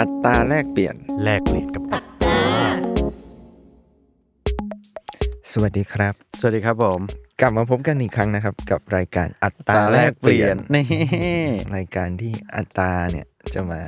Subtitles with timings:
[0.00, 1.82] อัตราแลกเปลี่ยน แลกเปลี่ยนกับ
[5.52, 7.00] สวัสดีครับ สวัสดีครับผม
[7.40, 10.86] กลับมาพบกันอีกครั้งนะครับ กับรายการอัตราแลกเปลี่ยนนี่
[11.76, 13.80] รายการที่อัตราเนี่ยจะมา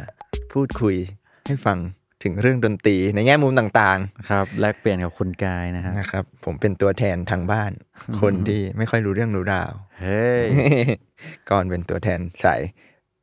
[0.52, 0.96] พูดคุย
[1.46, 1.78] ให้ฟัง
[2.22, 3.98] ถึงเรื่องดนตรีในแง่มุมต่าง
[4.30, 7.72] ครับ แลกเปลี่ยนกับคุณกายนะฮะๆนะครับ ผมเป็นตัวแทนทางบ้าน
[8.20, 10.46] คนที่ไม่ค่อยรู้เรื่องรู้ราว เฮ้ย
[11.50, 12.60] ก่อนเป็นตัวแทนสาย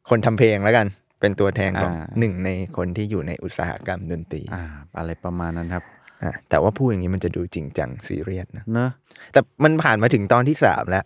[0.09, 0.88] คนทำเพลงแล้วกัน
[1.22, 4.64] เป็นตัวแทนของอ่าหนึ่งในคนที่อยู่ในอุตสาหกรรมดนตรีอ่า
[4.98, 5.84] อะไรประมาณนั้นครับ
[6.24, 8.90] อะแต่ว่าพูดอย่างนี้มันจะดูจริงจังซีเรียสนะเนอะ
[9.32, 11.06] แต่มันผ่านมาถึงตอนที่สามแล้ว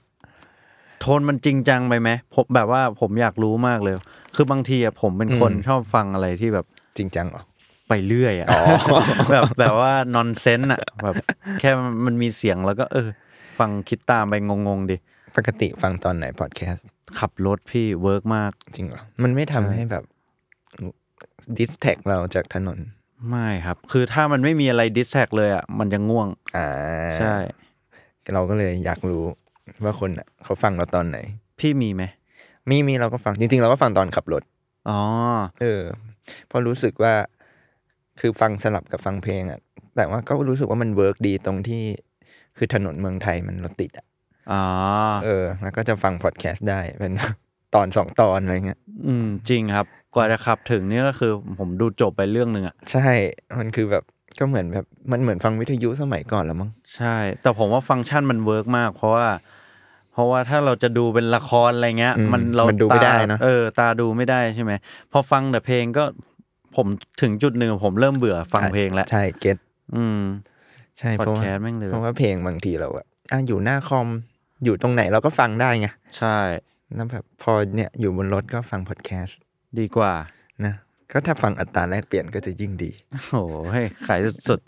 [1.02, 3.96] โทนมันจริงจังไปไหมผมแบบว่าผมอยากรู้มากเลย
[4.36, 6.66] คือบางทีอะผมเป็นคนอืมชอบฟังอะไรที่แบบ
[6.98, 7.44] จริงจังเหรอ
[7.88, 8.48] ไปเรื่อยอะ
[9.32, 11.16] แบบแบบว่า nonsense อะแบบ
[11.60, 11.72] แค่
[12.06, 13.10] มันมีเสียงแล้วก็เออ
[13.60, 14.34] ฟังคิดตามไป
[14.68, 14.98] งงๆดิ
[15.36, 16.86] ปกติฟังตอนไหนพอดแคสต์
[17.20, 20.04] ขับรถพี่ work มาก จริงเหรอ มันไม่ทำใช่ให้แบบ
[21.58, 22.80] distract เราจากถนน
[23.30, 26.68] ไม่ครับ คือถ้ามันไม่มีอะไร distract เลยอะมันจะง่วง อ่า
[27.18, 27.36] ใช่
[28.34, 29.24] เราก็เลยอยากรู้
[29.84, 31.18] ว่าคนอะเขาฟังเราตอนไหน
[31.60, 32.04] พี่มีไหม
[32.70, 34.44] มีมีเราก็ฟังจริง ๆ เราก็ฟังตอนขับรถ
[34.90, 35.00] อ๋อ
[35.62, 35.82] เออ
[36.48, 37.14] เพราะรู้สึกว่า
[38.20, 39.60] คือฟังสลับกับฟังเพลงอะ
[39.96, 41.84] แต่ว่าก็รู้สึกว่ามัน work ดีตรงที่
[42.58, 44.06] คือถนนเมืองไทยมันรถติดอะ
[44.52, 44.64] อ๋อ
[45.26, 47.14] เออ แล้วก็จะฟังพอดแคสต์ได้เป็น
[47.76, 49.86] ตอนสองตอนอะไรเงี้ย อืม จริงครับ
[50.16, 53.10] กว่าจะขับถึงนี่ก็คือผมดูจบไปเรื่องหนึ่งอะ ใช่
[53.60, 54.04] มันคือแบบ
[54.40, 59.28] ก็เหมือนแบบมันเหมือนฟังวิทยุสมัยก่อนแล้วมั้ง ใช่ แต่ผมว่าฟังก์ชันมัน work มาก เพราะว่า
[60.14, 64.72] เพราะว่าถ้าเราจะดูเป็นละครอะไรเงี้ยอืมมันเรามันดูไม่ตได้เนอะเออ ตาดูไม่ได้ใช่ไหม
[65.12, 66.04] พอฟังแต่เพลงก็
[66.76, 66.88] ผม
[67.22, 69.58] ถึงจุดหนึ่งผมเริ่มเบื่อฟังเพลงแล้ว ใช่ เก็ต
[69.96, 70.22] อืม
[71.00, 74.08] ใช่พอเพดราะว่าแคสต์แม่งเลยเพราะว่าเพลงบางทีเราอะอะอยู่หน้าคอม
[74.64, 76.38] อยู่ตรงไหนเราก็ฟังได้ไงใช่
[76.96, 79.40] แล้วแบบพอเนี่ยอยู่บนรถก็ฟังพอดแคสต์
[79.80, 80.14] ดีกว่า
[80.66, 80.74] นะ
[81.12, 82.92] ก็ถ้าฟังอัตราแลกเปลี่ยนก็จะยิ่งดี
[83.32, 84.60] โอ้โหให้ขายสุด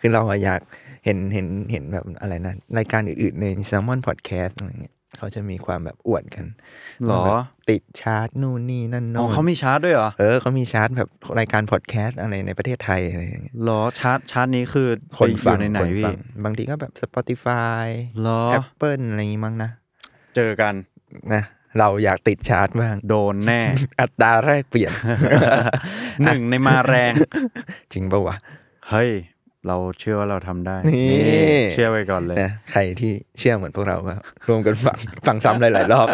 [0.00, 0.60] คือเราอะอยาก
[1.04, 7.34] เห็นเห็นเห็นแบบอะไรนะ รายการอื่นๆ ใน s ซ l m o n Podcast อะไรเงี้ย เขาจะมีความแบบอวดกันๆหรอว่าแบบ
[7.70, 14.88] ติดชาร์ตนู่นนี่นั่นอ๋อโน่นเขามีชาร์จด้วยเหรอ เออเขามีชาร์ตแบบรายการพอดแคสต์อะไรในประเทศไทยอะไรอย่างเงี้ยหรอชาร์จชาร์จนี้คือ
[15.18, 17.84] คนไปอฟังยู่ในไหนคนพี่ฟังบางทีก็แบบ Spotify
[18.22, 19.70] หรอ Apple อะไรอย่างงี้มั้งนะ
[20.36, 20.74] เจอกัน
[21.34, 21.42] นะ
[21.78, 23.60] เราอยากติดชาร์ตบ้าง โดนแน่
[24.00, 24.92] อัตราแรกเปลี่ยน
[26.24, 27.12] หนึ่งในมาแรง
[27.92, 28.36] จริงปะวะ
[28.88, 29.10] เฮ้ย
[29.66, 34.14] เราเชื่อว่าเราทำได้ นี่เชื่อไว้ก่อนเลยนะใครที่เชื่อเหมือนพวกเราก็
[34.48, 36.08] รวมกันฟังฟังซ้ำหลายๆรอบ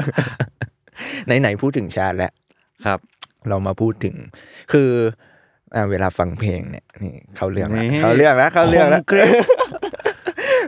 [1.26, 2.32] ไหนๆพูดถึงชาติแล้ว
[2.84, 2.98] ครับ
[3.48, 4.16] เรามาพูดถึง
[4.72, 4.90] คือ
[5.74, 9.28] อ่าเวลาฟังเพลงเนี่ยนี่เขาเรื่องแล้วนี่เขาเรื่องแล้วเขาเรื่องแล้วคมกริบ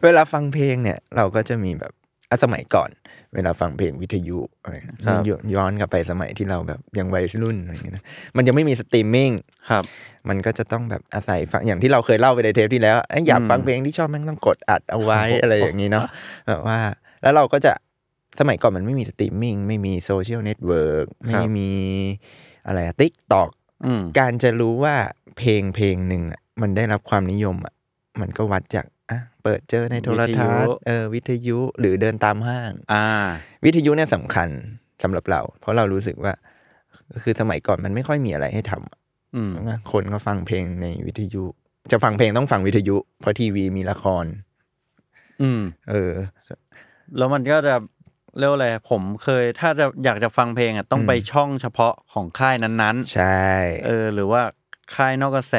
[0.04, 1.92] เวลาฟังเพลงเนี่ย เราก็จะมีแบบ
[2.30, 2.90] อะสมัยก่อน
[3.34, 8.04] เวลาฟังเพลงวิทยุอะไรเงี้ยครับย้อนย้อนกลับไปสมัยที่เราแบบยังวัยรุ่นอะไรเงี้ยนะ
[8.36, 9.30] มันยังไม่มีสตรีมมิ่ง
[9.70, 9.84] ครับ
[10.28, 16.06] มันก็จะต้องแบบอาศัยฟังอย่างที่เราเคยเล่าไปในเทปที่แล้วเอ้ยอยากอืมฟังเพลงที่ชอบแม่งต้องกดอัดเอาไว้อะไรอย่างนี้เนาะ
[16.48, 16.78] แบบว่า
[17.22, 17.72] แล้วเราก็จะ
[18.38, 21.72] สมัยก่อนมันไม่มีสตรีมมิ่งไม่มี social network ไม่มี
[22.66, 23.50] อะไร TikTok
[23.84, 24.94] อืมการจะรู้ว่า
[25.38, 27.74] เพลงเพลงหนึ่งอะมันได้รับความนิยมอะ
[28.20, 33.06] มันก็วัดจากอะเปิดเจอในโทรทัศน์เออวิทยุหรือเดินตามห้างอ่า
[33.64, 34.48] วิทยุเนี่ยสำคัญ
[35.02, 36.32] สำหรับเรา เพราะเรารู้สึกว่า
[37.22, 38.98] คือสมัยก่อนมันไม่ค่อยมีอะไรให้ทำอะ
[39.34, 41.44] อืมนะคนก็ฟังเพลงในวิทยุ
[41.92, 44.24] จะฟังเพลงต้องฟังวิทยุ เพราะทีวีมีละคร
[45.42, 46.12] อืม เออ
[47.16, 47.74] แล้วมันก็จะ
[48.38, 54.42] เรียกว่าอะไรผมเคยถ้าจะอยากจะฟังเพลงอะต้องอืมไปช่องเฉพาะของค่ายนั้นใช่ๆเออ หรือว่า
[54.94, 55.56] ค่ายนอกกระแส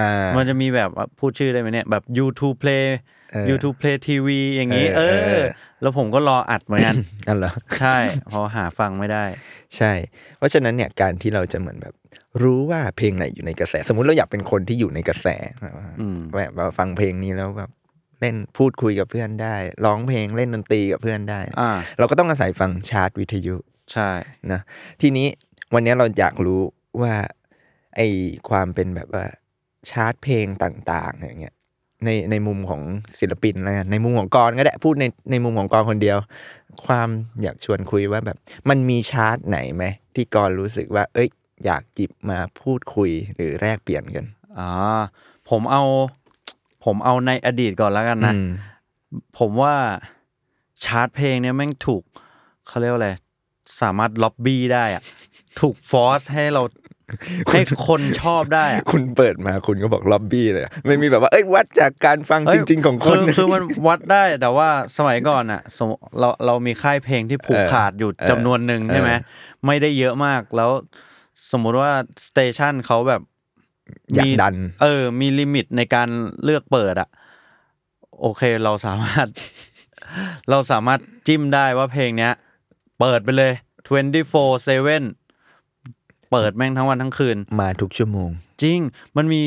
[0.00, 2.98] อ่ามันจะมีแบบว่าพูดชื่อได้ไหมเนี่ย แบบ YouTube Play เออ
[3.50, 5.46] YouTube Play TV อย่างนี้เอเออเอออ
[5.82, 6.94] แล้วผมก็รออัดเหมือนกัน
[7.28, 7.96] นั่นเหรอใช่
[8.28, 9.24] เพอหาฟังไม่ได้
[9.76, 9.92] ใช่
[10.38, 11.94] เพราะฉะนั้นเนี่ยการที่เราจะเหมือนแบบ
[12.42, 15.28] รู้ว่าเพลงไหนอยู่ในกระแส สมมุติเราอยากเป็นคนที่อยู่ในกระแส
[16.00, 17.70] อืมแบบว่าฟังเพลงนี้แล้วแบบ
[18.20, 23.56] เล่นพูดคุยกับเพื่อนได้ ร้องเพลงเล่นดนตรีกับเพื่อนได้อ่าเราก็ต้องอาศัยฟังชาร์ตวิทยุ
[23.92, 24.10] ใช่
[24.52, 24.60] นะ
[25.00, 25.26] ทีนี้
[25.74, 26.60] วันนี้เราอยากรู้
[27.00, 27.14] ว่า
[27.96, 28.00] ไอ
[28.48, 29.24] ความเป็นแบบว่า
[29.90, 31.54] ชาร์ตเพลงต่าง ๆ อย่างเงี้ย
[32.04, 32.82] ในในมุมของ
[33.20, 36.18] ศิลปินแล้วกันในมุมของกรก็ได้พูดในในมุมของกรคนเดียว
[36.84, 37.08] ความ
[37.42, 38.36] อยากชวนคุยว่าแบบ
[38.68, 39.84] มันมีชาร์ตไหนไหม
[40.14, 41.28] ที่กรรู้สึกว่า เอ้ย
[41.64, 44.24] อยากจิบมาพูดคุยหรือแลกเปลี่ยนกัน
[44.58, 44.70] อ่า
[45.48, 45.82] ผมเอา
[46.84, 48.48] ผมเอาในอดีตก่อนแล้วกันนะอืม
[49.38, 49.74] ผมว่า
[50.84, 52.02] ชาร์ตเพลงเนี่ยแม่งถูก
[52.66, 53.10] เขาเรียกว่าอะไร
[53.80, 55.02] สามารถล็อบบี้ได้อะ
[55.60, 56.62] ถูกฟอร์สให้เรา
[57.50, 65.88] ให้คนชอบได้อะคุณเปิดมาคุณก็บอกล็อบบี้เลยอะไม่มีแบบว่าเอ้ยวัดจากการฟังเอ้จยริง ๆ ของคนคือคือมันวัดได้แต่ว่าสมัยก่อนอะสม
[66.20, 69.18] เราเรามีค่ายเพลงที่ผูกเออขาดอยู่เออจำนวนหนึ่งใช่ไหมเอ
[69.62, 70.70] อไม่ได้เยอะมากแล้ว
[71.52, 71.90] สมมุติว่า
[72.26, 73.22] สเตชันเขาแบบ
[74.14, 76.08] อยากมีดัน เออ มีลิมิตในการ
[76.44, 77.08] เลือกเปิดอะ
[78.20, 79.26] โอเคเราสามารถ
[80.50, 82.32] เราสามารถจิ้มได้ว่าเพลงเนี้ย
[83.00, 83.52] เปิดไปเลย
[83.88, 85.27] 24/7
[86.30, 88.30] เปิดแม่งทั้งวันทั้งคืน มาทุกชั่วโมง
[88.62, 88.78] จริง
[89.16, 89.42] มันมี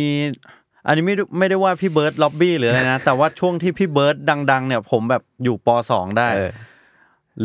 [0.88, 4.16] อันนี้ไม่ได้ไม่ได้ว่าพี่เบิร์ดล็อบบี้หรืออะไรนะ แต่ว่าช่วงที่พี่เบิร์ด
[4.51, 6.51] ดัง ๆ เนี่ย ผมแบบอยู่ปสองได้เออ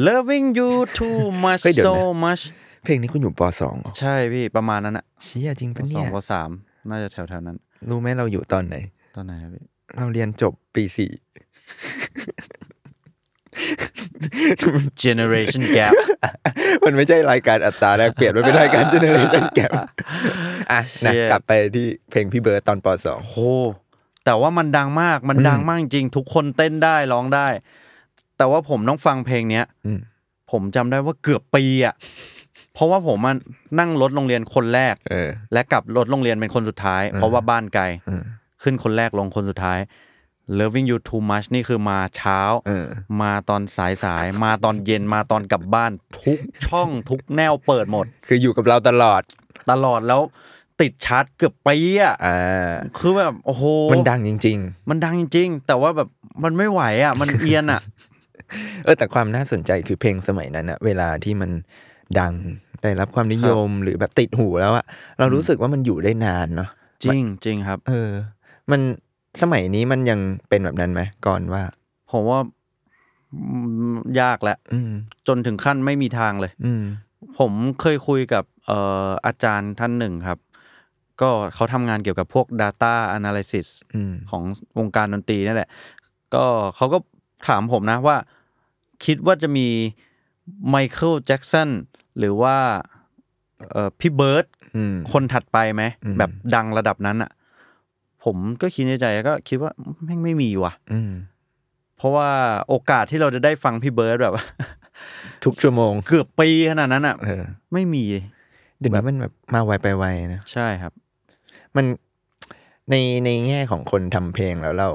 [0.06, 2.42] loving you too much เฮ้ยเดี๋ยว so นะ much
[2.84, 6.50] เพลงนี้คุณอยู่ปสองเหรอใช่พี่ประมาณนั้นอะเชี่ยจริงปปะสเนี่องยปสาม
[6.90, 7.56] น่าจะแถวๆนั้น
[7.88, 8.76] รู้ไหมเราอยู่ตอนไหน
[9.16, 9.64] ตอนไหนครับพี่
[9.96, 11.10] เราเรียนจบปีสี่
[15.04, 15.92] generation gap
[16.84, 23.36] มันไม่ใช่รายการอัตราแลกเปลี่ยนมันเป็นรายการ generation gap อะนะ Shit กลับไปที่เพลงพี่เบิร์ดตอนปสองโห
[24.24, 27.48] แต่ว่ามันดังมากมันดังมากจริงทุกคนเต้นได้ร้องได้
[28.38, 29.98] แต่ว่าผมต้องฟังเพลงเนี้ยอืม
[30.50, 31.94] ผมจำได้ว่าเกือบปีอะ
[32.74, 33.36] เพราะว่าผมมัน
[33.78, 38.22] นั่งรถโรงเรียนคนแรกเออและกลับรถโรงเรียนเป็นคนสุดท้าย เพราะว่าบ้านไกลเออ
[38.62, 39.78] ขึ้นคนแรกลงคนสุดท้าย
[40.58, 42.86] Loving You Too Much นี่คือมาเช้าเออ
[43.22, 49.22] มาตอนสายสายๆมาตอนเย็นมาตอนกลับบ้าน ทุกช่องทุกแนวเปิดหมด คืออยู่กับเราตลอด
[49.70, 50.20] ตลอดแล้ว
[50.80, 54.58] ติดชาร์ตเกือบปีอะอ่าคือแบบโอ้โห มันดังจริง
[54.90, 56.08] มันดังจริง ๆ แต่ว่าแบบ
[56.44, 61.50] มันไม่ไหวอะ มันเอียนอะๆเออแต่ความน่าสนใจคือเพลงสมัยนั้นอะเวลาที่มัน
[62.20, 62.34] ดัง
[62.82, 64.84] ได้รับความนิยมหรือแบบติดหูแล้วอะ
[65.18, 66.70] เรารู้สึกว่ามันอยู่ได้นานเนาะ
[67.04, 68.10] จริงจริงครับ เออ
[68.70, 68.80] มัน
[69.42, 71.62] สมัยนี้มันยังเป็นแบบนั้นไหมก่อนว่า
[72.10, 72.40] ผมว่า
[73.32, 73.40] อื
[73.94, 74.92] มยากแล้วอืม
[75.28, 76.82] จนถึงขั้นไม่มีทางเลยอืม
[77.38, 78.78] ผมเคยคุยกับเอ่
[79.08, 80.38] ออาจารย์ท่านหนึ่งครับ
[81.20, 84.42] ก็เขาทำงานเกี่ยวกับพวก Data Analysis อืมของ
[84.78, 85.70] วงการดนตรีนั่นแหละ
[86.34, 86.44] ก็
[86.76, 86.98] เขาก็
[87.48, 88.16] ถามผมนะว่า
[89.04, 89.68] คิดว่าจะมี
[90.68, 91.70] ไมเคิลแจ็กสัน
[92.18, 92.56] หรือว่า
[93.70, 94.46] เอ่อพี่เบิร์ด
[94.76, 97.30] อืมคนถัดไปไหมอืมแบบดังระดับนั้นอะ
[98.26, 99.72] ผมก็คิดในใจก็คิดว่า
[100.04, 101.12] แม่งไม่มีว่ะอืม
[101.96, 102.30] เพราะว่า
[102.68, 104.34] โอกาสที่เราจะได้ฟังพี่เบิร์ดแบบ
[105.44, 107.42] ทุกชั่วโมง เกือบปีขนาดนั้นอะเออ
[107.72, 108.04] ไม่มี
[108.78, 110.92] เดี๋ยวนี้มันแบบมาไวไปไวนะใช่ครับ
[111.76, 111.86] มัน
[112.90, 112.94] ใน
[113.24, 114.90] ในแง่ของคนทำเพลงแล้วเรา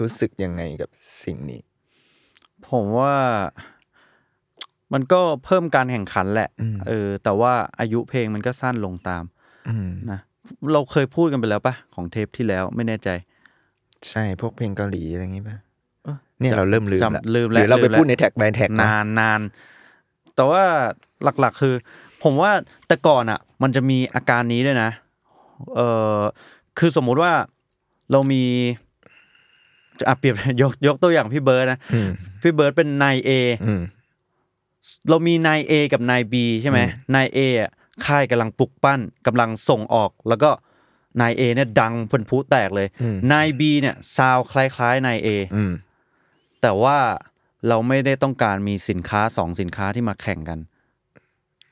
[0.00, 0.90] รู้สึกยังไงกับ
[1.24, 1.62] สิ่งนี้
[2.70, 3.14] ผมว่า
[4.92, 9.24] มันก็เพิ่มการแข่งขันแหละอืมเออ แต่ว่าอายุเพลงมันก็สั้นลงตาม
[9.68, 10.20] อืมนะ
[10.72, 13.08] เราเคยพูดกันไปแล้วปะของเทปที่แล้วไม่แน่ใจ
[14.08, 15.56] ใช่พวกเพลงเกาหลีอะไรอย่างงี้ป่ะ
[16.04, 19.40] เออเนี่ยเราเริ่มลืมจำละลืมหแล้วรือเราไปลืมแล้วพูดในแท็กบายแท็กนานนาน
[20.34, 20.62] แต่ว่า
[21.40, 21.74] หลักๆคือ
[22.22, 22.52] ผมว่า
[22.88, 24.90] แต่ก่อนอะ มันจะมีอาการนี้ด้วยนะ
[25.76, 25.80] เอ
[26.18, 26.20] อ
[26.78, 27.32] คือสมมุติว่า
[28.12, 28.42] เรามี
[30.08, 32.08] อะเปรียบยกยกตัวอย่างพี่เบิร์ดนะอืม
[32.42, 33.30] พี่เบิร์ดเป็นนายเอ
[33.66, 33.82] อืม
[35.08, 37.70] เรามีนายเอกับนายบีใช่ไหมอืมนายเอะ
[38.06, 40.50] ค่ายกำลังปลุกปั้นกำลังส่งออก แล้วก็
[41.20, 45.72] นายเอเนี่ยดังเพิ่นพุแตกเลยอืมนายบีเนี่ยซาวคล้ายๆนายเออืม
[46.62, 46.98] แต่ว่า
[47.68, 50.58] เราไม่ได้ต้องการมีสินค้าสองสินค้าที่มาแข่งกัน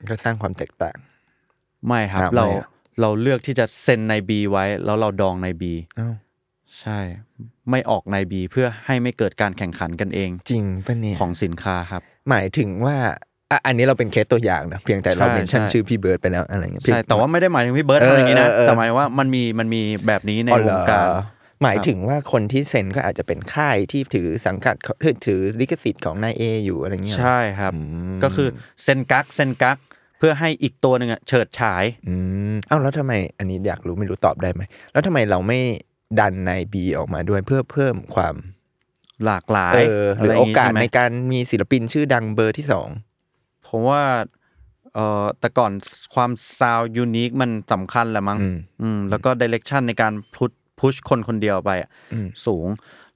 [0.09, 0.97] ก็สร้างความแตกต่าง
[1.87, 2.67] ไม่ครับอะเราไม่อะ
[3.01, 6.11] เราเลือกที่จะเซ็นนายบีไว้ แล้วเราดองนายบีเอ้า
[6.79, 6.99] ใช่
[7.71, 12.97] ไม่ออกนายบีเพื่อให้ไม่เกิดการแข่งขันกันเอง จริงปะเนี่ยของสินค้าครับ หมายถึงว่า
[13.53, 21.07] อะอันนี้เราเป็นเคสตัวอย่างนะเพียงแต่เราใช่ mention ใช่ชื่อพี่เบิร์ดไปแล้วอะไรเงี้ยเพียงใช่แต่ว่าไม่ได้หมายถึงพี่เบิร์ดเออทำอย่างนี้นะเออเออแต่หมายว่ามันมีมันมีแบบนี้ในวงการ อ๋อเหรอ
[21.63, 24.75] หมายถึงว่าคนที่เซ็นก็อาจจะเป็นค่ายที่ถือสังกัด
[25.25, 27.79] ถือลิขสิทธิ์ของนายเออยู่อะไรเงี้ยใช่ครับอื
[28.17, 28.47] มก็คือ
[28.83, 29.77] เซ็นกักเซ็นกัก
[30.19, 32.13] เพื่อให้อีกตัวหนึ่งอะเฉิดฉายอื
[32.53, 35.59] มเอ้าแล้วทำไมอันนี้อยากรู้ไม่รู้ตอบได้ไหมแล้วทำไมเราไม่
[36.19, 38.35] ดันนายบีออกมาด้วยเพื่อเพิ่มความ
[39.25, 42.87] หลากหลายเออหรืออะไย่โองกาสใช่ไหมในการมีศิลปินชื่อดังเบอร์ที่สอง
[43.73, 44.01] ผมว่า
[44.93, 45.71] เอ่อแต่ก่อน
[46.15, 52.67] ความ sound unique มันสำคัญแหละมั้งอืมอืมแล้วก็ direction ในการ pushพุชคนคนเดียวไปอะอืมสูง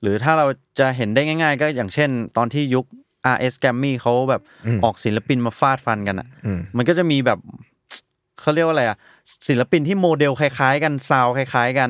[0.02, 0.46] หรือถ้าเรา
[0.80, 2.86] จะเห็นได้ง่าย ๆ ก็อย่างเช่น ตอนที่ยุค
[3.36, 4.42] RS g r a m m y เขาแบบ
[4.84, 7.40] ออกศิลปินมาฟาดฟันกันอะอืมมันก็จะมีแบบ
[8.40, 8.98] เขาเรียกว่าอะไรอะ
[9.48, 11.90] ศิลปินที่โมเดลคล้าย ๆ กันซาวคล้าย ๆกัน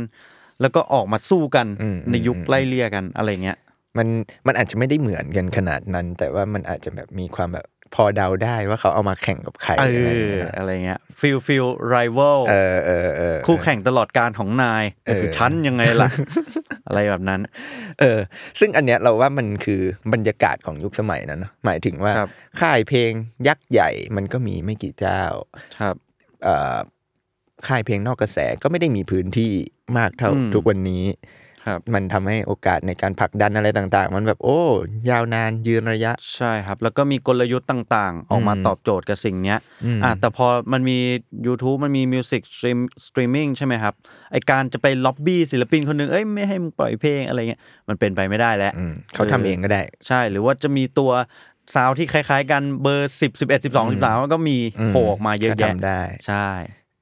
[0.61, 3.57] แล้วก็ออกมาสู้กันอืมในยุคอืมไล่เลี่ยกันอะไรเงี้ย
[3.97, 4.07] มัน
[4.47, 7.65] มันอาจจะไม่ได้เหมือนกันขนาดนั้น แต่ว่ามันอาจจะแบบมีความแบบ
[7.95, 16.09] พอเดาได้ว่าเขาเอามาแข่งกับใครเออะไรอย่างอเงี้ยนะอะไรเงี้ยfeel feel rival เออเออเออคู่แข่งตลอดการของนายแต่คือเออชั้นยังไงล่ะ
[16.87, 17.39] อะไรแบบนั้น
[17.99, 18.19] เออ
[18.59, 19.81] ซึ่งอันเนี้ยเราว่ามันคือ
[20.13, 22.29] บรรยากาศของยุคสมัยนั้นเนอะหมายถึงว่าครับ
[22.59, 23.11] ค่ายเพลง
[23.47, 25.21] ยักษ์ใหญ่มันก็มีไม่กี่เจ้า
[25.79, 25.95] ครับ
[26.43, 26.77] เอ่อ
[27.67, 29.51] ค่ายเพลงนอกกระแสก็ไม่ได้มีพื้นที่
[29.97, 31.03] มากเท่าอืมทุกวันนี้
[31.67, 34.59] ครับมันทำให้โอกาสในการผลักดันอะไรต่างๆ มันแบบโอ้
[35.09, 40.99] ยาวนานยืนระยะ ใช่ครับ แล้วก็มีกลยุทธ์ต่างๆ ออกมาอืมตอบโจทย์กับสิ่งเนี้ยอืมอะแต่พอมันมี
[41.47, 43.93] YouTube มันมี music stream streaming ใช่ไหมครับ
[44.31, 51.11] ไอการจะไปล็อบบี้ศิลปินคนหนึ่งเอ้ยไม่ให้มึงปล่อยเพลงอะไรเงี้ยมันเป็นไปไม่ได้แล้วอืมเขาทำเองก็ได้ ใช่หรือว่าจะมีตัว
[51.75, 56.47] sound ที่คล้ายๆ กันเบอร์สิบสิบเอ็ดสิบสองสิบสามก็มีอืมโผล่ออกมาเยอะก็เยอะแยะทำได้ใช่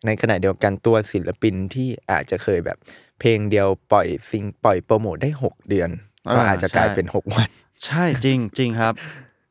[0.05, 2.77] ในขณะเดียวกันตัวศิลปินที่อาจจะเคยแบบ
[3.19, 5.89] เพลงเดียวปล่อยซิงปล่อยโปรโมทได้6เดือน
[6.33, 7.49] ก็อาจจะกลายเป็น6วัน
[7.85, 8.93] ใช่จริงจริงครับ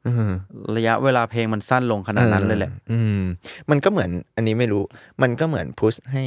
[0.07, 0.31] อืม
[0.77, 3.23] ระยะเวลาเพลงมันสั้นลงขนาดนั้นเลยแหละ อืม
[3.71, 4.83] มันก็เหมือน อันนี้ไม่รู้
[5.23, 6.25] มันก็เหมือนพุชให้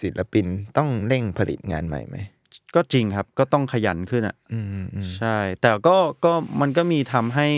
[0.00, 2.16] ศิลปินต้องเร่งผลิตงานใหม่ไหม
[2.74, 7.48] ก็จริงครับ ก็ต้องขยันขึ้นอะอืมอืมใช่ แต่ก็ก็มันก็มีทำให้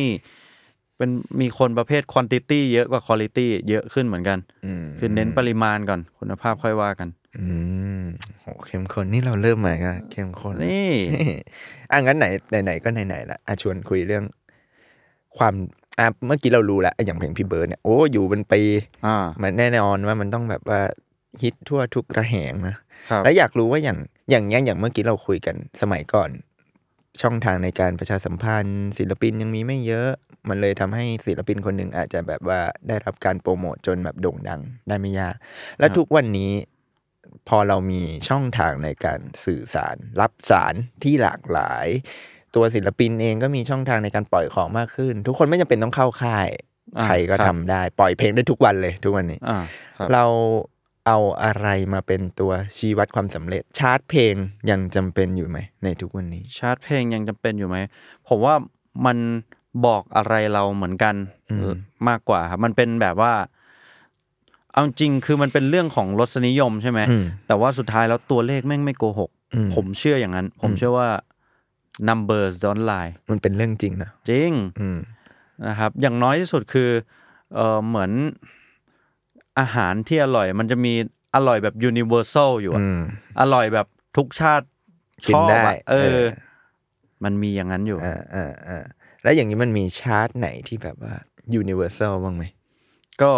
[1.00, 7.44] เป็นมีคนประเภทควอนติตี้เยอะกว่าคุณ i t y เยอะขึ้นเหมือนกันอืมคือเน้นปริมาณก่อนคุณภาพค่อยว่ากัน อื
[8.00, 8.02] ม
[8.40, 10.92] โหเข้มข้นนี่เราเริ่มใหม่ก็เข้มข้นนี่
[11.90, 12.26] อะงั้นไหน
[12.64, 14.24] ไหนๆก็ไหนๆละอะชวนคุยเรื่อง
[15.38, 15.54] ความ
[15.98, 18.62] อะเมื่อกี้เรารู้แล้วอะอย่างเพลงพี่เบิร์ดเนี่ยโอ้อยู่เป็นปี
[19.06, 20.80] อ่ามันแน่นอนว่ามันต้องแบบว่า
[21.42, 22.76] ฮิตทั่วทุกระแหงนะ
[23.10, 23.98] ครับแล้วอยากรู้ว่าอย่าง
[24.30, 26.30] อย่างเงี้ยอย่างเมื่อกี้เราคุยกันสมัยก่อน
[27.22, 30.10] ช่องทางในการประชาสัมพันธ์ ศิลปินยังมีไม่เยอะ
[30.48, 35.34] มันเลยทำให้ศิลปินคนหนึ่งอาจจะแบบว่าได้รับการโปรโมทจนแบบโด่งดังได้ไม่ยาก
[35.78, 36.52] และทุกวันนี้
[37.48, 41.86] พอเรามีช่องทางในการสื่อสาร รับสารที่หลากหลาย
[42.54, 46.48] ตัวศิลปินเองก็มีช่องทางในการปล่อยของมากขึ้น ทุกคนไม่จำเป็นต้องเข้าค่าย
[46.98, 49.58] อ่าใครก็ครับทำได้ ปล่อยเพลงได้ทุกวันเลยทุกวันนี้อ่า
[49.98, 50.24] ครับเรา
[51.06, 54.34] เอาอะไรมาเป็นตัวชี้วัดความสำเร็จ ชาร์ตเพลง
[54.70, 57.76] ยังจำเป็นอยู่ไหมในทุกวันนี้ ชาร์ตเพลงยังจำเป็นอยู่ไหม
[58.28, 58.54] ผมว่า
[59.06, 59.18] มัน
[59.86, 61.14] บอกอะไรเราเหมือนกัน
[61.50, 61.74] อืม
[62.08, 63.32] มากกว่าครับมันเป็นแบบว่า
[64.72, 71.08] เอาจริงคือมันเป็นเรื่องของรสนิยมใช่ไหมอืมแต่ว่าสุดท้ายแล้วตัวเลขแม่งไม่โกหกอืมผมเชื่ออย่างนั้น ผมเชื่อว่า
[72.08, 74.50] numbers don't lie มันเป็นเรื่องจริงนะจริง
[74.80, 74.98] อืม
[75.68, 76.90] นะครับ อย่างน้อยที่สุดคือ
[77.54, 78.10] เออเหมือน
[79.58, 80.92] อาหารที่อร่อย มันจะมี
[81.34, 82.98] อร่อยแบบ universal อยู่อะอืม
[83.40, 83.86] อร่อยแบบ
[84.16, 84.66] ทุกชาติ
[85.26, 86.22] กินชอบได้อะเอเออ
[87.24, 88.84] มันมีอย่างนั้นอยู่อ่าอ่าอ่า
[89.22, 91.14] แล้วอย่างนี้มันมีชาร์ตไหนที่แบบว่า
[91.60, 92.44] universal บ้างไหม
[93.22, 93.32] ก็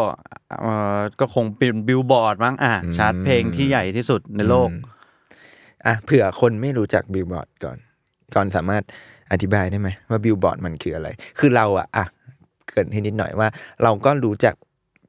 [0.60, 0.66] เอ
[0.98, 4.80] อก็คงเป็นบิลบอร์ดมั้งอะชาร์ตเพลงที่ใหญ่ที่สุดในโลกอืม
[5.86, 7.78] อะเผื่อคนไม่รู้จักบิลบอร์ดก่อน
[8.34, 8.82] ก่อนสามารถ
[9.32, 11.08] อธิบายได้ไหมว่าบิลบอร์ดมันคืออะไร
[11.38, 12.04] คือเราอะอะ
[12.68, 13.48] เกริ่นให้นิดหน่อยว่า
[13.82, 14.54] เราก็รู้จัก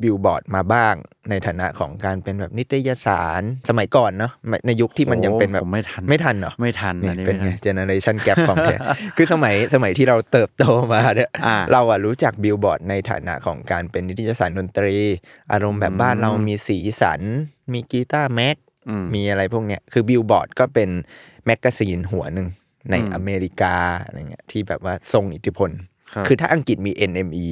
[0.03, 0.95] บิลบอร์ดมาบ้าง
[1.29, 4.31] ในฐานะของการเป็นแบบนิตยสารสมัยก่อนเนาะ
[4.67, 8.75] ในยุคที่มันยังเป็นแบบผมไม่ทันไม่ทันเหรอไม่ทันนี่อันนี้เป็นไม่ไงทัน generation แกรของแท้
[9.17, 14.95] คือสมัยสมัยที่เราเติบโตมาเนี่ยอ่าเราอะรู้จักบิลบอร์ดในฐานะของการเป็นนิตยสารดนตรี
[15.51, 17.21] อารมณ์แบบบ้านเรามีสีสัน
[17.73, 18.57] มี Guitar Mag
[18.89, 20.89] อืมมีอะไรพวกเนี้ยคือบิลบอร์ดก็เป็น
[21.45, 22.47] magazine หัวหนึ่ง
[22.91, 25.69] ในอืมอเมริกาอะไรเงี้ยที่แบบว่าทรงอิทธิพล
[26.13, 27.47] ครับคือถ้าอังกฤษมี NME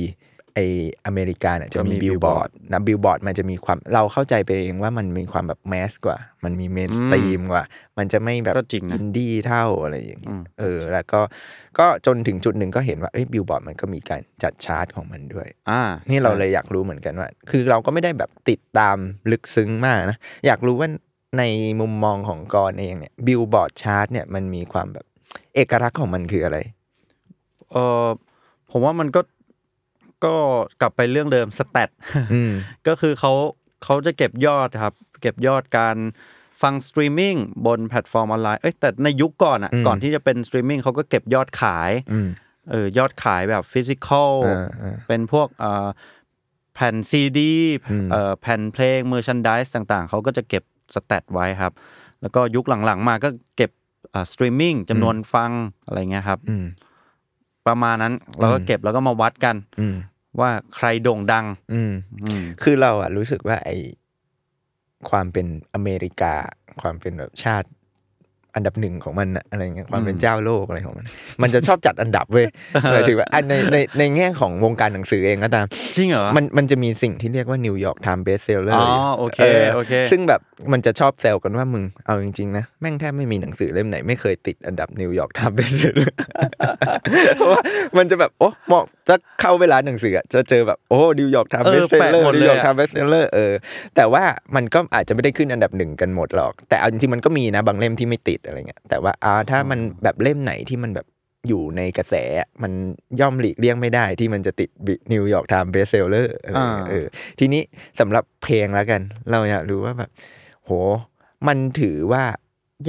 [0.53, 0.59] ไอ
[1.05, 7.65] อเมริกาเนี่ยจะก็มีมี Billboard Billboard นะบิลบอร์ดมันจะมีความเราเข้าใจไปเองว่ามันมีความแบบ mass กว่า มันมี mainstream กว่า
[7.97, 11.19] มันจะไม่แบบก็จริงนะอินดี้เท่าอะไรอย่างเงี้ย อืมเออ แล้วก็
[11.79, 18.97] ก็จนถึงจุดหนึ่งก็เห็นว่าเอ้ยบิลบอร์ดมันก็มีการจัดชาร์ตของมันด้วย อ่า นี่เราเลยอยากรู้เหมือนกันว่า คือเราก็ไม่ได้แบบติดตาม
[19.31, 20.17] ลึกซึ้งมากนะ
[20.47, 20.89] อยากรู้ว่า
[21.39, 21.43] ใน
[21.79, 25.05] มุมมองของกรเองเนี่ยบิลบอร์ดชาร์ตเนี่ยมันมีความแบบ
[25.55, 26.57] เอกลักษณ์ของมันคืออะไร
[27.71, 28.07] เออ
[28.71, 29.21] ผมว่ามันก็
[30.25, 30.35] ก็
[30.81, 31.89] กลับไปเรื่องเดิม stat
[32.33, 32.51] อืม
[32.87, 33.33] ก็คือเขา
[33.83, 35.97] เขาจะเก็บยอดครับ เก็บยอดการ
[36.61, 37.35] ฟังสตรีมมิ่ง
[37.65, 42.29] บนแพลตฟอร์มออนไลน์เอ้ยแต่ในยุคก่อนอะอืมก่อนที่จะเป็นสตรีมมิ่งเขาก็เก็บยอดขายอืม
[42.71, 45.87] เออยอดขายแบบ physical อ่าอ่าเป็นพวกเอ่อ
[46.73, 47.53] แผ่นซีดี
[47.91, 50.63] อืมเอ่อแผ่นเพลง merchandise ต่างๆ เขาก็จะเก็บ
[50.95, 51.73] stat ไว้ครับ
[52.21, 53.71] แล้วก็ยุคหลังๆ มาก็เก็บ
[54.31, 55.51] สตรีมมิ่งจำนวนฟัง
[55.85, 56.65] อะไรเงี้ยครับอืม
[57.67, 59.95] ประมาณนั้นเราก็เก็บแล้วก็มาวัดกันอืม
[60.39, 63.69] ว่าใครโด่งดังอืมอืมคือเราอะรู้สึกว่าไอ
[65.09, 66.35] ความเป็นอเมริกา
[66.81, 67.69] ความเป็นแบบชาติ
[68.55, 71.05] อันดับหนึ่งของมันอะอะไรเงี้ยความเป็นเจ้าโลกอะไรของมัน
[71.41, 72.47] มันจะชอบจัดอันดับเว้ย
[72.91, 75.65] หมายถึงว่าอันในในในแง่ของวงการหนังสือเองก็ตาม
[75.95, 79.39] จริงเหรอมันมันจะมีสิ่งที่เรียกว่า New York Times Bestseller อ๋อโอเค
[79.73, 80.41] โอเค ซึ่งแบบ
[80.71, 86.17] มันจะชอบแซวกันว่ามึงเอาจริงๆนะแม่งแทบไม่มีหนังสือเล่มไหนไม่เคยติดอันดับ New York Times Bestseller
[87.37, 87.61] เพราะว่า
[87.97, 93.53] มันจะแบบโอ้เหมาะถ้าเข้าร้านหนังสืออะจะเจอแบบโอ้ New York Times Bestseller เออแปะหมดเลย New York อะ Times Bestseller เออ
[93.95, 94.23] แต่ว่า
[94.55, 101.07] มันก็อาจจะไม่ได้ขึ้นอันดับหนึ่งกันหมดหรอก แต่เอาจริงๆมันก็มีนะบางเล่มที่ไม่ติดอะไรเงี้ยแต่ว่าอ่าถ้ามันแบบเล่มไหนที่มันแบบ
[101.47, 102.71] อยู่ในกระแสอะมัน
[103.19, 104.69] ย่อมหลีกเลี่ยงไม่ได้ที่มันจะติด
[105.13, 107.05] New York Times Bestseller อะไรเงี้ยอ่าเออ
[107.39, 107.61] ทีนี้
[107.99, 110.09] สำหรับเพลงแล้วกัน เราอยากรู้ว่าแบบ
[110.65, 110.71] โห
[111.47, 112.23] มันถือว่า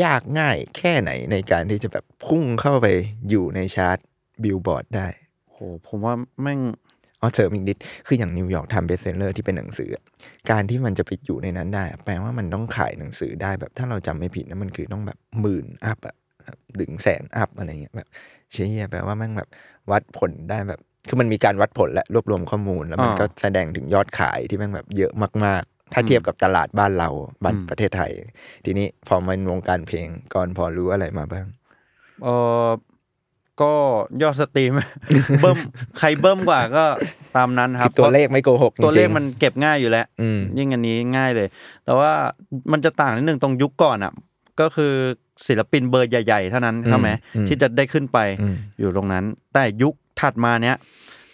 [0.03, 2.87] ยากง่ายแค่ไหนในการที่จะแบบพุ่งเข้าไป
[3.31, 3.99] อยู่ในชาร์ต
[4.43, 5.09] บิลบอร์ดได้
[5.51, 5.57] โห
[5.87, 6.61] ผมว่าแม่ง
[7.23, 7.77] อ๋อเสริมอีกนิด
[8.07, 10.03] คืออย่าง New York Times Bestseller ที่เป็นหนังสืออะ
[10.51, 16.15] การที่มันจะไปอยู่ในนั้นได้อะแปลว่ามันต้องขายหนังสือได้แบบถ้าเราจำไม่ผิดนะมันคือต้องแบบหมื่น up อะ
[16.45, 18.09] แบบถึงแสน up อะไรเงี้ยแบบ
[18.53, 19.49] เชี่ยแปลว่าแม่งแบบ
[19.91, 25.13] วัดผลได้แบบ คือมันมีการวัดผลและรวบรวมข้อมูล แล้วมันอ่าก็แสดงถึงยอดขายที่แม่งแบบเยอะ
[25.45, 27.09] มากๆ ถ้าเทียบกับตลาดบ้านเรา
[27.45, 28.13] บ้านอืมประเทศไทย
[28.65, 31.47] ทีนี้พอมันวงการเพลงก่อนพอรู้อะไรมาบ้าง
[32.23, 32.29] เอ
[32.67, 32.69] อ
[33.61, 33.73] ก็
[34.23, 34.73] ยอดสตรีม
[35.41, 35.59] เบิ้ม
[35.99, 36.85] ใครเบิ้มกว่าก็
[37.37, 41.49] ตามนั้นครัคืบอตัวเลขไม่โกหกตัวเลขจริงๆมันเก็บง่ายอยู่แล้วอืมยิ่งอันนี้ง่ายเลย
[41.85, 42.11] แต่ว่า
[42.73, 44.13] มันจะต่างนิดนึงตรงยุคก่อนอะ
[44.61, 44.93] ก็คือ
[45.47, 50.77] ศิลปินเบอร์ใหญ่ ๆ เท่านั้นใช่ไหมอืมที่จะได้ขึ้นไปอืมอยู่ตรงนั้น แต่ยุคถัดมาเนี้ย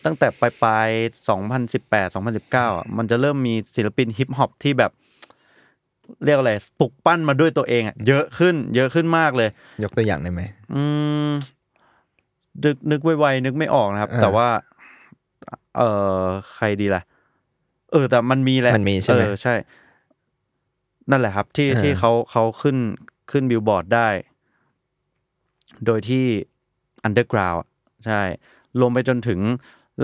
[0.05, 0.89] ตั้งแต่ปลายปลาย
[1.69, 2.15] 2018
[2.55, 4.93] 2019อะมันจะเริ่มมีศิลปินฮิปฮอปที่แบบ
[6.25, 9.49] เรียกอะไรปลุกปั้นมาด้วยตัวเองอะเยอะขึ้น เยอะขึ้นมากเลย
[9.83, 10.43] ยกตัวอย่างได้ไหม
[10.75, 10.83] อื
[11.29, 11.31] ม
[12.65, 14.49] นึกนึกไวๆนึกไม่ออกนะครับอ่าแต่ว่า
[15.77, 15.83] เอ
[16.21, 16.23] อ
[16.55, 17.03] ใครดีล่ะ
[17.93, 19.55] เออ แต่มันมีแหละมันมีใช่ไหมเออใช่
[21.11, 22.77] นั่นแหละครับ ที่อ่าที่เขาเขาขึ้น
[23.31, 24.09] ขึ้นบิลบอร์ดได้
[25.87, 26.25] โดยที่
[27.03, 27.57] underground
[28.07, 28.23] ใช่
[28.79, 29.41] รวมไปจนถึง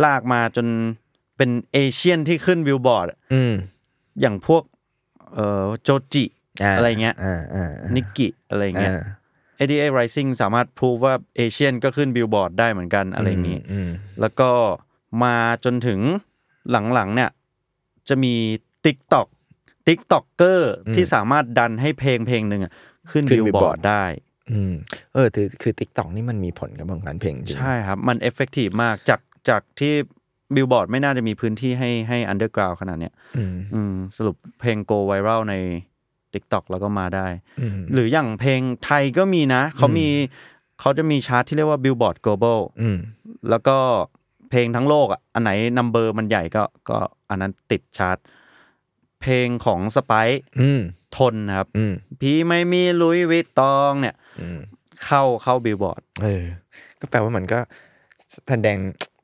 [0.04, 0.66] ลากมาจน
[1.36, 3.54] เป็น Asian ที่ขึ้นบิลบอร์ดอืม
[4.20, 4.62] อย่างพวก
[5.34, 6.24] เอ่อโจจิ
[6.76, 9.02] อะไรเงี้ยอ่าอ่าอ่า NIKI อะไรเงี้ยอ่า
[9.60, 13.88] 88rising สามารถพูดว่า Asian ก็ขึ้นบิลบอร์ดได้เหมือนกันอะไรอย่างนี้อืม
[14.20, 14.50] แล้วก็
[15.22, 16.00] มาจนถึง
[16.94, 17.30] หลังๆเนี่ย
[18.08, 18.34] จะมี
[18.84, 19.26] TikTok
[19.88, 20.60] TikToker
[20.94, 22.72] ที่สามารถดันให้เพลงเพลงหนึ่งอะ
[23.10, 24.04] ขึ้นขึ้บินลบอ Billboard ร์ดได้
[24.52, 24.74] อืม
[25.14, 29.94] เออคือคือ TikTok นี่มันมีผลกับวงการเพลงจริงใช่ครับ มัน effective มากจากจากที่
[30.54, 35.54] บิลบอร์ดไม่น่าจะมีพื้นที่ให้ให้ underground ขนาดเนี้ยอืมอืมสรุปเพลง go viral ใน
[36.34, 37.26] TikTok แล้วก็มาได้
[37.60, 40.08] อืมหรืออย่างเพลงไทยก็มีนะ เขามี
[40.80, 42.98] เขาจะมีชาร์ตที่เรียกว่า Billboard Global อืม
[43.50, 43.76] แล้วก็
[44.50, 46.98] เพลงทั้งโลกอะอันไหนนัมเบอร์มันใหญ่ก็ก็
[47.30, 48.18] อันนั้นติดชาร์ต
[49.20, 50.12] เพลงของสไป
[50.60, 50.80] อืม
[51.16, 54.58] ทนนะครับอืมพี่ไม่มีลุยวิตตองเนี่ยอืม
[55.04, 56.44] เข้าเข้าบิลบอร์ดเออ
[57.00, 57.58] ก็แปลว่ามันก็
[58.48, 58.78] แสดง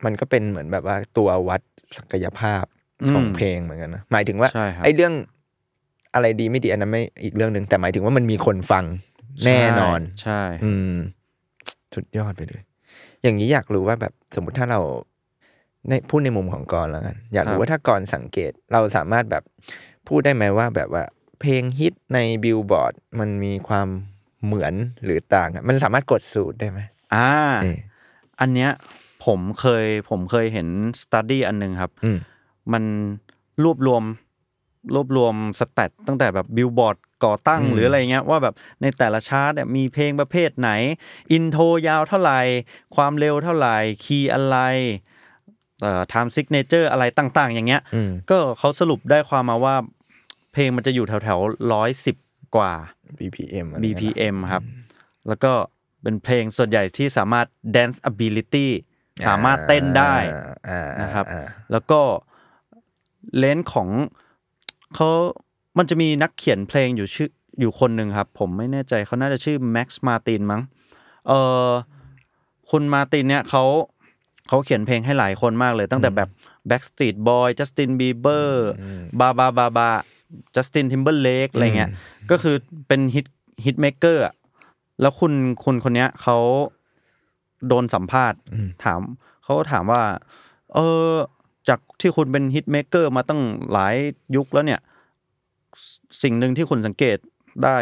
[0.05, 1.61] มันก็เป็นเหมือนแบบว่าตัววัด
[1.97, 2.63] ศักยภาพ
[3.09, 5.13] ของอืมเพลงเหมือนกันนะ หมายถึงว่าใช่ครับไอ้เรื่อง
[6.13, 8.85] อะไรดีไม่ดีอันนั้นไม่อีกเรื่องหนึ่งแต่หมายถึงว่ามันมีคนฟัง
[9.45, 10.95] แน่นอน ใช่ อืม
[11.95, 12.61] สุดยอดไปเลย
[13.23, 14.79] อย่างนี้อยากรู้ว่าแบบสมมติถ้าเรา
[15.87, 19.43] ในพูดในมุมของกรแล้วกัน อยากรู้ว่าถ้ากรสังเกตเราสามารถแบบ
[20.07, 21.03] พูดได้ไหมว่าแบบว่า
[21.39, 23.87] เพลงฮิตในบิลบอร์ดมันมีความ
[24.45, 26.79] เหมือนหรือต่างอะมันสามารถถอดสูตรได้ไหม
[27.13, 27.29] อ่า
[27.61, 27.77] เออ
[28.39, 28.69] อันเนี้ย
[29.25, 30.67] ผมเคยผมเคยเห็น
[31.01, 32.17] study อันหนึ่งครับอืม
[32.73, 32.83] มัน
[33.63, 34.03] รวบรวม
[34.95, 40.71] รวบรวม stat ตั้งแต่แบบบิลบอร์ดก่อตั้งอืมหรืออะไรเงี้ยว่าแบบในแต่ละชาร์ตเนี่ยมีเพลงประเภทไหน
[41.31, 42.39] intro ยาวเท่าไหร่
[42.95, 44.57] ความเร็วเท่าไหร่ key อะไร
[45.81, 49.75] เอ่อ time signature อะไรต่างๆ อย่างเงี้ยอืมก็เขาสรุปได้ความมาว่า
[50.53, 52.17] เพลงมันจะอยู่แถวๆร้อยสิบ
[52.55, 52.73] กว่า
[53.19, 54.63] BPM อะไรเงี้ยนะ BPM ครับ
[55.27, 55.51] แล้วก็
[56.01, 58.67] เป็นเพลงส่วนใหญ่ที่สามารถ danceability
[59.27, 62.01] สามารถเต้นได้อ่าอ่านะครับอ่าแล้วก็
[63.37, 63.89] length ของ
[64.95, 65.09] เขา
[65.77, 70.61] มันจะมีนักเขียนเพลงอยู่ชื่ออยู่คนหนึ่งครับ ผมไม่แน่ใจเขาน่าจะชื่อ Max Martin มั้ง
[71.27, 71.31] เอ
[71.67, 71.69] อ
[72.69, 73.63] คุณ Martin เนี่ยเขา
[74.47, 76.29] เขาเขียนเพลงให้หลายคนมากเลย ตั้งแต่แบบ
[76.69, 78.49] Backstreet Boy Justin Bieber
[79.19, 79.89] บาบาบาบา
[80.55, 81.91] Justin Timberlake อะไรเงี้ย
[82.31, 82.55] ก็คือ
[82.87, 83.25] เป็นฮิต
[83.65, 84.23] hitmaker
[85.01, 86.37] แล้วคุณคุณคนเนี้ยเขา
[87.67, 88.39] โดนสัมภาษณ์
[88.83, 88.99] ถาม
[89.43, 90.01] เขาก็ถามว่า
[90.73, 91.11] เออ
[91.67, 93.95] จากที่คุณเป็น hitmaker มาตั้งหลาย
[94.35, 94.79] ยุคแล้วเนี่ย
[96.23, 97.17] สิ่งหนึ่งที่คุณสังเกต
[97.63, 97.77] ได้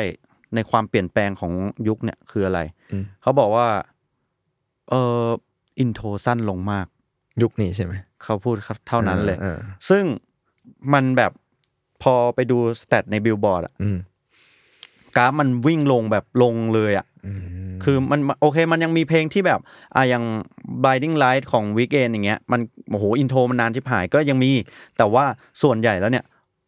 [0.56, 1.52] ในความเปลี่ยนแปลงของ
[1.88, 2.60] ยุคเนี่ยคืออะไร
[2.92, 3.68] อืมเขาบอกว่า
[4.90, 5.26] เออ
[5.80, 6.88] intro สั้นลงมาก
[7.42, 8.56] ยุคนี้ใช่ไหม เขาพูด
[8.88, 10.04] เท่านั้นเลยออซึ่ง
[10.94, 11.32] มันแบบ
[12.04, 13.98] พอไปดู stat ในบิลบอร์ดอะอืม
[15.16, 17.42] กราฟมันวิ่งลงแบบลงเลยอะอืม
[17.84, 19.60] คือมันโอเคมันยังมีเพลงที่แบบ
[19.96, 20.24] อะอย่าง
[20.84, 22.62] Blinding Light ของ Weekend อย่างเงี้ยมัน
[22.92, 24.52] โอ้โหอินโทรมันนานที่หายก็ยังมี
[24.98, 25.26] แต่ว่า
[25.62, 26.26] ส่วนใหญ่แล้วเนี่ย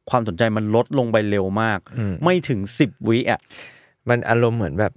[0.10, 1.80] ความสนใจมันลดลงไปเร็วมาก
[2.24, 3.40] ไม่ถึง10วิอะ
[4.10, 4.94] มันอารมณ์เหมือนแบบ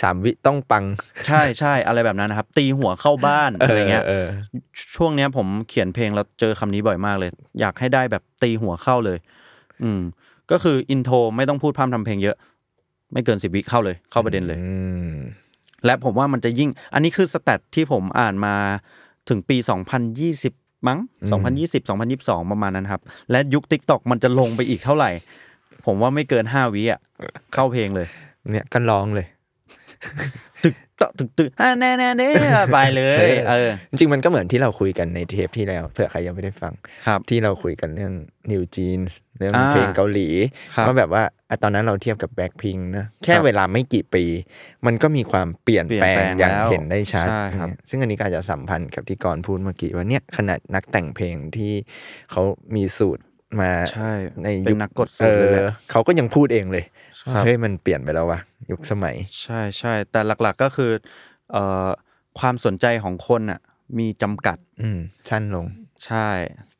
[0.00, 0.84] สามวิต้องปัง
[1.26, 4.26] ใช่ใช่อะไรแบบนั้นนะครับ ตีหัวเข้าบ้านอะไรเงี้ยเออ
[4.96, 9.18] ช่วงเนี้ยผมเขียนเพลงแล้วเจอคำนี้บ่อยมากเลย อยากให้ได้แบบตีหัวเข้าเลย
[9.82, 10.00] อืม
[10.50, 12.36] ก็คืออินโทรไม่ต้องพูดพร่ำทำเพลงเยอะ
[13.12, 14.72] ไม่เกินสิบวิเข้าเลย เข้าประเด็นเลยอื
[15.10, 15.14] ม
[15.84, 18.54] และผมว่ามันจะยิ่ง อันนี้คือสแตทที่ผมอ่านมา
[19.28, 19.56] ถึงปี
[20.22, 20.98] 2020 มั้ง
[21.54, 21.82] 2020
[22.20, 25.10] 2022 ประมาณนั้นครับ และยุค t ิ k t o k มันจะลงไปอีกเท่าไหร่
[25.86, 27.00] ผมว่าไม่เกิน 5วิอะ
[27.54, 28.08] เข้าเพลงเลย
[28.50, 29.26] เนี่ยก็ร้องเลย
[31.00, 32.28] ตึกตะตึกตึกอ่าแน่แน่แน่
[32.74, 36.72] ไปเลยเออจริงๆมันก็เหมือนที่เราคุยกันในเทปที่แล้วเผื่อใครยังไม่ได้ฟัง
[37.06, 38.12] ครับที่เราคุยกันเรื่อง
[38.50, 40.28] New Jeans เรื่องอ่าเพลงเกาหลี
[40.74, 44.24] ครับว่าแบบว่าอะตอนนั้นเราเทียบกับ Blackpink นะแค่ครับเวลาไม่กี่ปี
[44.86, 51.72] มันก็มีความเปลี่ยนแปลงเปลี่ยนแปลงอย่างแล้วเห็นได้ชัดใช่ครับเนี่ยซึ่งอันนี้ก็อาจจะสัมพันธ์กับที่กรพูดเมื่อกี้ว่าเนี่ยขนาดนักแต่งเพลงที่
[52.30, 52.42] เขา
[52.76, 53.22] มีสูตร
[53.60, 56.84] มาใช่ในเป็นยุคนักกดสูตรเลยแหละออเขาก็ยังพูดเองเลย
[57.22, 60.90] ครับเฮ้ยมันเปลี่ยนไปแล้ววะยุคสมัย ใช่ใช่แต่หลักๆก็คือ
[61.52, 61.88] เอ่อ
[62.38, 63.60] ความสนใจของคนอะ
[63.98, 64.98] มีจำกัด อืม
[65.30, 65.66] สั้นลง
[66.06, 66.28] ใช่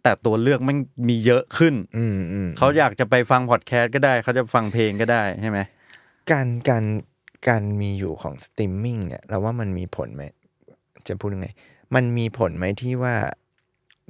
[0.03, 0.77] แต่ตัวเลือกมัน
[1.09, 5.59] มีเยอะขึ้น อืมอืมเขาอยากจะไปฟังพอดแคสต์ก็ได้ เขาจะฟังเพลงก็ได้ใช่ไหม
[6.31, 6.85] การการ
[7.49, 10.23] การมีอยู่ของสตรีมมิ่งเนี่ยเราว่ามันมีผลไหม
[11.09, 11.49] จะพูดยังไง
[11.95, 13.15] มันมีผลไหมที่ว่า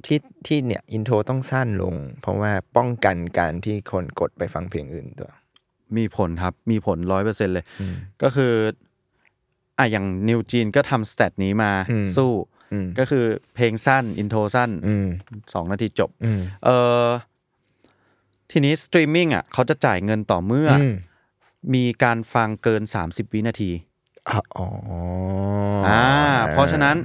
[0.05, 5.31] ที่ที่เนี่ย intro ต้องสั้นลง เพราะว่าป้องกันการที่คนกดไปฟังเพลงอื่นตัว
[5.97, 8.53] มีผลครับ มีผลร้อยเปอร์เซ็นเลยอืมก็คือ
[9.77, 12.31] อะอย่าง NewJeans ก็ทำ stat นี้มาอืมสู้
[12.73, 15.07] อืมก็คือเพลงสั้น intro สั้นอืม
[15.53, 16.69] สองนาทีจบอืมเอ
[17.05, 17.07] อ
[18.51, 20.95] ทีนี้สตรีมมิ่งอะเขาจะจ่ายเงินต่อเมื่อออืม
[21.73, 23.71] มีการฟังเกิน 30 วินาที
[24.29, 24.67] อ๋ออ๋อ
[25.87, 26.03] อ่า
[26.51, 26.95] เพราะฉะนั้น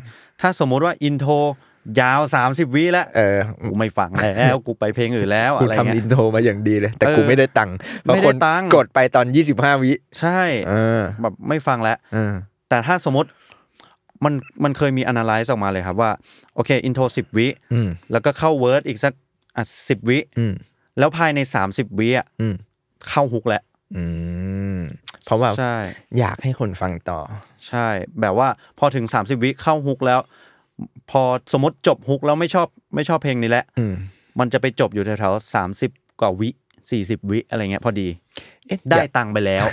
[0.41, 1.33] ถ้าสมมุติว่า intro
[2.01, 7.75] ยาว 30 วิแล้วเออกูไม่ฟังแล้วกูไปเพลงอื่นแล้วกูอะไรทำเงี้ย introทรมาอย่างดีเลย แต่เออกูไม่ได้ตังค์
[8.07, 12.33] ไม่ได้ตังค์ บางคนกดไปตอนยี่สิบห้าวิ ใช่เออแบบไม่ฟังแล้วเออ
[12.69, 13.29] แต่ถ้าสมมติ
[14.25, 16.11] มันมันเคยมี analyze ออกมาเลยครับว่า
[16.55, 19.13] โอเค intro สิบวิอืมแล้วก็เข้าเวิร์ดอีกสัก
[19.57, 20.53] อะสิบวิอืม
[20.99, 22.55] แล้วภายใน 30 วิอะอืม
[23.09, 23.63] เข้า hook แล้ว
[23.97, 24.05] อื
[24.79, 24.81] ม
[25.25, 25.77] เพราะว่าใช่
[26.19, 27.21] อยากให้คนฟังต่อ
[27.69, 27.87] ใช่
[28.21, 30.21] แบบว่าพอถึง 30 วิเข้า hook แล้ว
[31.11, 33.95] พอสมมติจบ hook แล้วไม่ชอบไม่ชอบเพลงนี้แหละอืม
[34.39, 36.49] มันจะไปจบอยู่แถวๆสามสิบกว่าวิ
[36.91, 38.09] สี่สิบวิอะไรเงี้ยพอดี
[38.67, 39.65] เอ๊ะได้อยากตังค์ไปแล้ว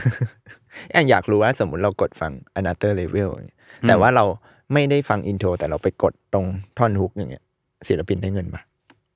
[0.91, 4.25] แอนอยากรู้ว่าสมมติเรากดฟัง another level อย่างเงี้ยแต่ว่าเรา
[4.73, 6.45] ไม่ได้ฟังอินโทรแต่เราไปกดตรง
[6.77, 7.43] ท่อนฮุกอย่างเงี้ย
[7.87, 8.61] ศิลปินได้เงินปะ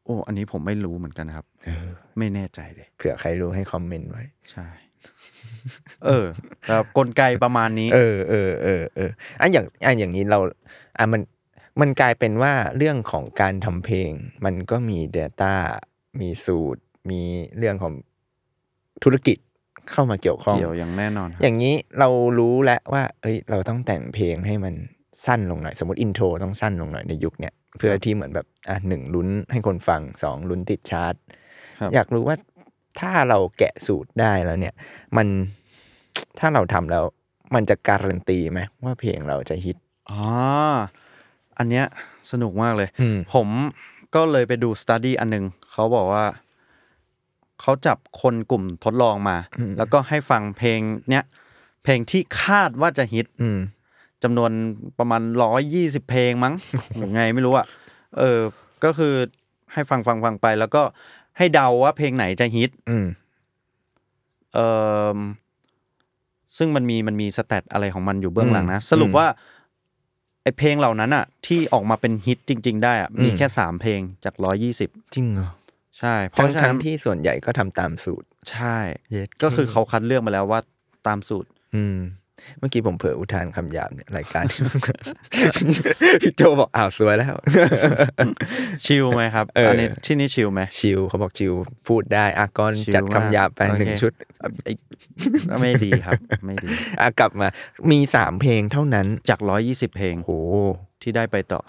[0.06, 1.46] โอ้อันนี้ผมไม่รู้เหมือนกันครับ
[2.18, 4.68] ไม่แน่ใจเลยเผื่อใครรู้ให้คอมเมนต์ไว้ใช่
[6.06, 6.26] เออ
[6.68, 10.40] แล้วกลไกประมาณนี้ เออเออเออเอออันอย่างอันอย่างนี้เรา
[10.98, 11.22] อะมัน
[11.82, 14.12] มันกลายเป็นว่าเรื่องของการทำเพลง
[14.46, 15.56] มันก็มี Data
[16.22, 17.22] มีสูตร มี
[17.58, 17.94] เรื่องของ
[19.04, 19.38] ธุรกิจ
[19.92, 22.10] เข้ามาเกี่ยวข้อง เกี่ยวอย่างแน่นอนครับอย่างนี้เรา
[22.40, 24.76] รู้แล้วว่า เอ้ย เราต้องแต่งเพลงให้มัน
[25.26, 31.14] สั้นลงหน่อย สมมติอินโทรต้องสั้นลงหน่อยในยุคเนี้ยเพื่อที่เหมือนแบบอะหนึ่งลุ้นให้คนฟังสองลุ้นติดชาร์ต
[31.80, 32.36] ครับอยากรู้ว่า
[33.00, 34.74] ถ้าเราแกะสูตรได้แล้วเนี่ย
[35.18, 35.28] มัน
[36.40, 37.04] ถ้าเราทำแล้ว
[37.56, 39.78] มันจะการันตีไหมว่าเพลงเราจะฮิต
[40.10, 40.22] อ๋อ
[41.58, 41.86] อันเนี้ย
[42.32, 43.48] สนุกมากเลยอืมผม
[44.16, 46.26] ก็เลยไปดูสต u d ดี้อันหนึงเขาบอกว่า
[47.62, 49.38] เขาจับคนกลุ่มทดลองมา
[49.78, 51.24] แล้วก็ให้ฟังเพลงเนี้ย
[51.84, 53.60] เพลงที่คาดว่าจะฮิตอืม
[54.24, 54.52] จำนวน
[55.00, 56.54] ประมาณร้อยยี่สิบเพลงมั้ง
[56.96, 57.66] หรือไงไม่รู้อะ
[58.18, 58.40] เออ
[58.84, 59.14] ก็คือ
[59.74, 60.82] ให้ฟังฟังฟังไป แล้วก็
[61.38, 63.06] ให้เดาว่าเพลงไหนจะฮิตอืม
[64.54, 64.60] เอ
[65.16, 65.18] อ
[66.58, 69.28] ซึ่งมันมีมันมีสแตทอะไรของมันอยู่เบื้องหลังนะ สรุปว่า
[70.46, 75.50] ไอเพลงเหล่านั้นอะที่ออกมาเป็นฮิตจริง ๆ ได้อะมีแค่สามเพลงจากร้อยี่สิบจริงเหรอ
[76.00, 78.78] ใช่เพทั้ราะงฉะทั้นั้งนที่ส่วนใหญ่ก็ทำตามสูตร ใช่
[79.12, 80.60] เย็ดก็คือเขาคัดเลือกมาแล้วว่า
[81.08, 81.98] ตามสูตร อืม
[82.60, 84.44] เมื่อกี้ผมเผลออุทานคำหยาบเนี่ยรายการ
[86.22, 87.28] พี่โจบอกอ้าวสวยแล้ว
[88.86, 91.54] ชิลไหมครับเอออัอันนี้ที่นี่ชิลไหมชิวเขาบอกชิว
[91.88, 94.12] พูดได้อากรชิลจัดคำหยาบไปมากหนึ่งโอเคชุด
[94.64, 94.74] ไอ้
[95.60, 97.48] ไม่ดีครับ ไม่ดีอะกลับมา
[97.92, 100.32] มีสามเพลงเท่านั้นจากร้อยี่สิบเพลงโห
[101.02, 101.62] ที่ได้ไปต่อ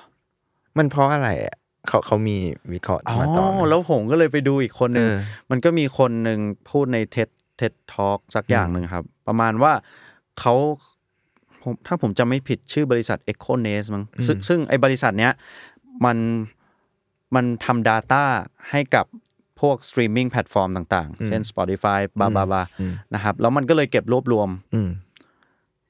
[0.78, 1.56] มันเพราะอะไรอะ
[1.88, 2.36] เขาเขามี
[2.72, 5.16] วิเคราะห์อ๋อมาต่อไหมแล้วผมก็เลยไปดูอีกคนหนึ่งเออ
[5.50, 6.38] มันก็มีคนหนึ่ง
[6.70, 9.72] พูดในเท็ดเท็ดทอ k สักอย่างหนึ่งครับ ประมาณว่า
[10.40, 10.54] เขา
[11.62, 15.32] ผมถ้าผมจำไม่ผิดชื่อบริษัท Echo Nest มั้งซึ่งซึ่งไอ้บริษัทเนี้ย
[16.04, 16.18] มัน
[17.34, 18.24] มันทำ Data
[18.70, 19.06] ให้กับ
[19.60, 22.62] พวกสตรีมมิ่งแพลตฟอร์มต่างๆ เช่น Spotify บาบาบา
[23.14, 24.90] นะครับ แล้วมันก็เลยเก็บรวบรวมอืม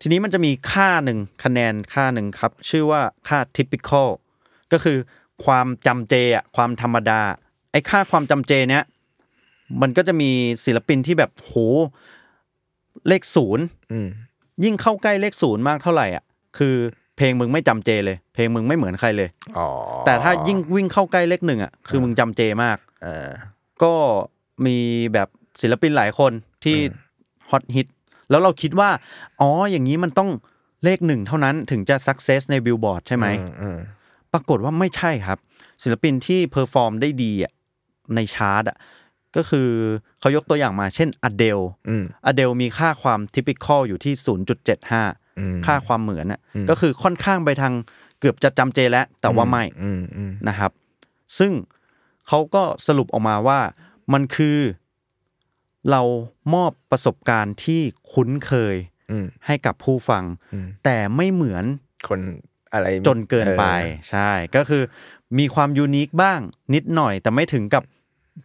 [0.01, 4.09] ทีนี้มันจะมีค่าหนึ่งคะแนนค่าหนึ่งครับ ชื่อว่าค่า typical
[4.73, 4.99] ก็คือ
[5.45, 7.21] ความจำเจอะความธรรมดา
[7.73, 8.85] ไอ้ค่าความจำเจเนี้ย
[9.83, 10.31] มันก็จะมี
[10.65, 11.55] ศิลปินที่แบบโห
[13.09, 14.09] เลขศูนย์อืม
[14.65, 16.25] ยิ่งเข้าใกล้เลขศูนย์มากเท่าไหร่อะ
[16.59, 16.75] คือ
[17.17, 19.69] เพลงมึงไม่จำเจเลย เพลงมึงไม่เหมือนใครเลยอ๋อ
[20.07, 23.29] แต่ถ้ายิ่งวิ่งเข้าใกล้เลขหนึ่งอะคือมึงจำเจมากอ่า
[23.83, 23.93] ก็
[24.67, 24.77] มี
[25.13, 25.29] แบบ
[25.61, 26.33] ศิลปินหลายคน
[26.65, 26.77] ที่
[27.51, 27.87] ฮอตฮิต
[28.31, 28.91] แล้วเราคิดว่า
[29.41, 30.31] อ๋ออย่างนี้มันต้อง
[30.85, 33.79] เลขหนึ่งเท่านั้นถึงจะ success ในบิลบอร์ดใช่ไหมอือืม
[34.33, 35.39] ปรากฏว่าไม่ใช่ครับ
[35.83, 37.53] ศิลปินที่ perform ได้ดีอะ
[38.15, 38.77] ในชาร์ตอะ
[39.37, 39.69] ก็คือ
[40.21, 44.15] เขายกตัวอย่างมาเช่นอเดลอืมอเดลมีค่าความทิปิคอลอยู่ที่
[44.77, 47.73] 0.75อืมค่าความเหมือนอะก็คือค่อนข้างไปทาง
[48.21, 50.71] เกือบจะจำเจแล้ว แต่ว่าไม่อืมอืมนะครับ
[51.39, 51.53] ซึ่ง
[52.27, 53.61] เขาก็สรุปออกมาว่า
[54.13, 54.59] มันคือ
[55.91, 56.03] เรา
[56.55, 57.81] มอบประสบการณ์ที่
[58.13, 58.77] คุ้นเคย
[59.11, 61.65] อืมให้กับผู้ฟังอืมแต่ไม่เหมือน
[62.09, 62.21] คน
[62.73, 64.83] อะไรจนเกินไปออใช่ ก็คือ
[65.39, 66.41] มีความยูนิคบ้าง
[66.75, 67.83] นิดหน่อย แต่ไม่ถึงกับ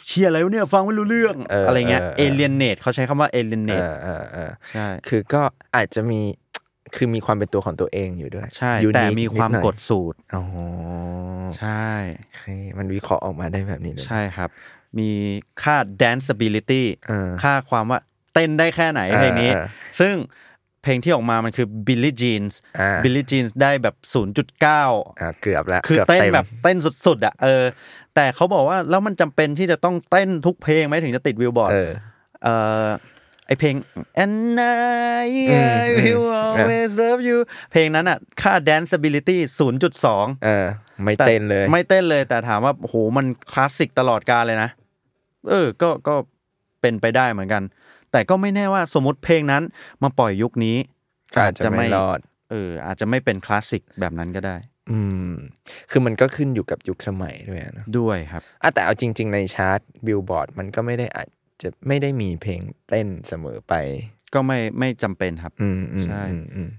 [0.07, 5.41] เชียร์อะไรวะเนี่ยฟังไม่รู้เรื่องเออออะไรเงี้ยเออเอเออ เลียนเนตเขาใช้คำว่าเอเลียนเนเอตอเออเออใช่ คือก็
[5.75, 6.21] อาจจะมี
[6.95, 10.43] คือมีความเป็นตัวของตัวเองอยู่ด้วย ใช่ unique แต่มีความนิหน่อยกดสูตร อ๋อ
[11.57, 11.87] ใช่
[12.19, 12.45] โอเค
[12.77, 14.49] มันวิเคราะห์ออกมาได้แบบนี้เลย ใช่ครับ
[14.99, 15.09] มี
[15.63, 17.99] ค่า danceability เออค่าความว่า
[18.33, 19.65] เต้นได้แค่ไหนเพลงนี้ เออ
[19.99, 20.13] ซึ่ง
[20.83, 23.95] เพลงที่ออกมามันคือ Billie Jeans อ่า Billie Jeans ได้แบบ
[24.43, 24.63] 0.9
[25.21, 27.63] อ่าเกือบแล้วคือกือบเต้นมแบบเต้นสุดๆอะเออ
[28.15, 31.91] แต่เขาบอกว่าแล้วมันจำเป็นที่จะต้องเต้นทุกเพลงไหมถึงจะติดวิวบอร์ดเออ
[32.43, 32.47] เอ
[32.85, 32.87] อ
[33.47, 33.75] ไอเพลง
[34.23, 34.59] and
[35.23, 37.37] I อืม I will อืม always love you
[37.71, 39.37] เพลงนั้นอะค่า danceability
[39.89, 40.65] 0.2เออ
[41.03, 44.69] ไม่แต่เต้นเลย ไม่เต้นเลยแต่ถามว่าโอ้โหมันคลาสสิกตลอดกาลเลยนะ
[45.49, 46.15] เออ ก็ก็
[46.81, 47.63] เป็นไปได้เหมือนกัน
[48.11, 49.63] แต่ก็ไม่แน่ว่าสมมติเพลงนั้น
[50.03, 50.77] มาปล่อยยุคนี้
[51.41, 52.19] อาจจะไม่รอด
[52.51, 54.55] เอออาจจะไม่เป็นคลาสสิกแบบนั้นก็ได้
[54.91, 55.31] อืม
[55.91, 61.27] คือมันก็ขึ้นอยู่กับยุคสมัยด้วยนะด้วยครับอะแต่เอาจริง ๆ ในชาร์ตบิลบอร์ดมันก็ไม่ได้อาจ
[61.61, 63.73] จะไม่ได้มีเพลงเต้นเสมอไป
[64.33, 66.69] ก็ไม่ไม่จำเป็นครับ อืมอืมใช่อืมอืม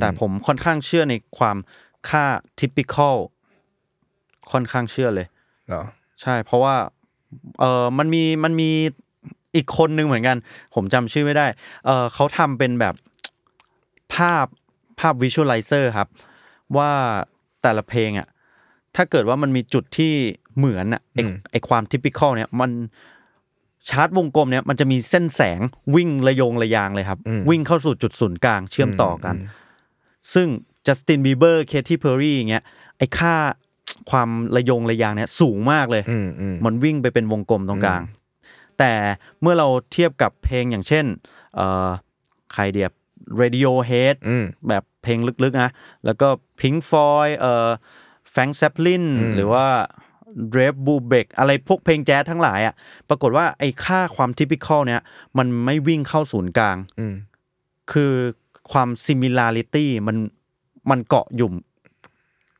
[0.00, 1.56] แต่ผมค่อนข้างเชื่อในความ
[2.08, 2.24] ค่า
[2.60, 3.16] typical
[4.52, 5.26] ค่อนข้างเชื่อเลย
[5.68, 5.82] เหรอ
[6.22, 6.76] ใช่ เพราะว่า
[7.58, 8.70] เออมันมีมันมี
[9.56, 10.36] อีกคนนึงเหมือนกัน
[10.74, 11.46] ผมจำชื่อไม่ได้
[11.86, 12.94] เออเขาทำเป็นแบบ
[14.14, 14.46] ภาพ
[15.00, 16.08] ภาพ visualizer ครับ
[16.76, 16.90] ว่า
[17.62, 18.28] แต่ละเพลงอะ
[18.96, 20.12] ถ้าเกิดว่ามันมีจุดที่
[20.58, 21.18] เหมือนอะไอ
[21.50, 22.70] ไอความ typical เนี่ยมัน
[23.90, 25.60] ชาร์ตวงกลมเนี่ยมันจะมีเส้นแสง
[25.94, 27.18] วิ่งระโยงระยางเลยครับ
[27.50, 29.36] วิ่งเข้าสู่จุดศูนย์กลางเชื่อมต่อกัน
[30.34, 30.46] ซึ่ง
[30.86, 32.64] Justin Bieber Katy Perry อย่างเงี้ย
[32.98, 33.34] ไอค่า
[34.10, 38.02] ความระโยงระยางเนี่ยสูงมากเลยอืมอืมมันวิ่งไปเป็นวงกลมตรงกลาง
[38.78, 38.94] แต่
[39.40, 41.04] เมื่อเราเทียบกับเพลงอย่างเช่น
[41.56, 41.88] เอ่อ
[42.52, 42.92] ใครเดียบ
[43.40, 45.70] Radiohead อืมแบบเพลงลึกๆนะ
[46.04, 46.28] แล้วก็
[46.60, 47.68] Pink Floyd เอ่อ
[48.32, 48.96] Frank Zappa
[49.34, 49.66] หรือว่า
[50.54, 52.74] Dave Brubeck อะไรพวกเพลงแจ๊สทั้งหลายอะ
[53.08, 55.00] ปรากฏว่าไอ้ค่าความ typical เนี่ย
[55.38, 57.14] มันไม่วิ่งเข้าศูนย์กลางอืม
[57.92, 58.12] คือ
[58.72, 60.16] ความ similarity มัน
[60.90, 61.54] มันเกาะหยุ่ม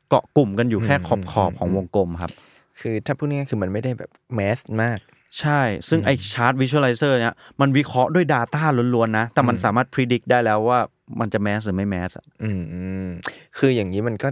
[0.09, 2.33] เกาะกลุ่มกันอยู่แค่ขอบขอบๆของวงกลมครับ
[2.81, 4.99] คือถ้าพูดง่ายๆคือมันไม่ได้แบบแมสมาก
[5.41, 8.63] ใช่ ซึ่งไอชาร์ตวิชวลไลเซอร์เนี่ยมันวิเคราะห์ด้วย Data
[8.95, 10.81] ล้วนๆนะ แต่มันสามารถพิจิตรได้แล้วว่า
[11.21, 13.09] มันจะแมสหรือไม่แมสอะอืมอืม
[13.59, 14.29] คืออย่างนี้มันก็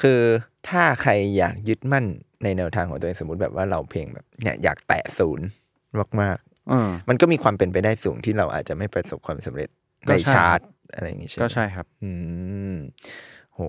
[0.00, 0.20] คือ
[0.68, 2.04] ถ้าใครอยากยึดมั่น
[2.42, 5.46] ในแนวทางของตัวเองสมมติแบบว่าเราเพลงแบบเนี่ยอยากแตะศูนย์
[6.20, 9.68] มากเออๆมันก็มีความเป็นไปได้สูงที่เราอาจจะไม่ประสบความสำเร็จ
[10.08, 10.60] ก็ในใช่ชาร์ต
[10.94, 12.10] อะไรอย่างงี้ใช่ไหมก็ใช่ครับ อื
[12.74, 12.76] ม
[13.54, 13.60] โห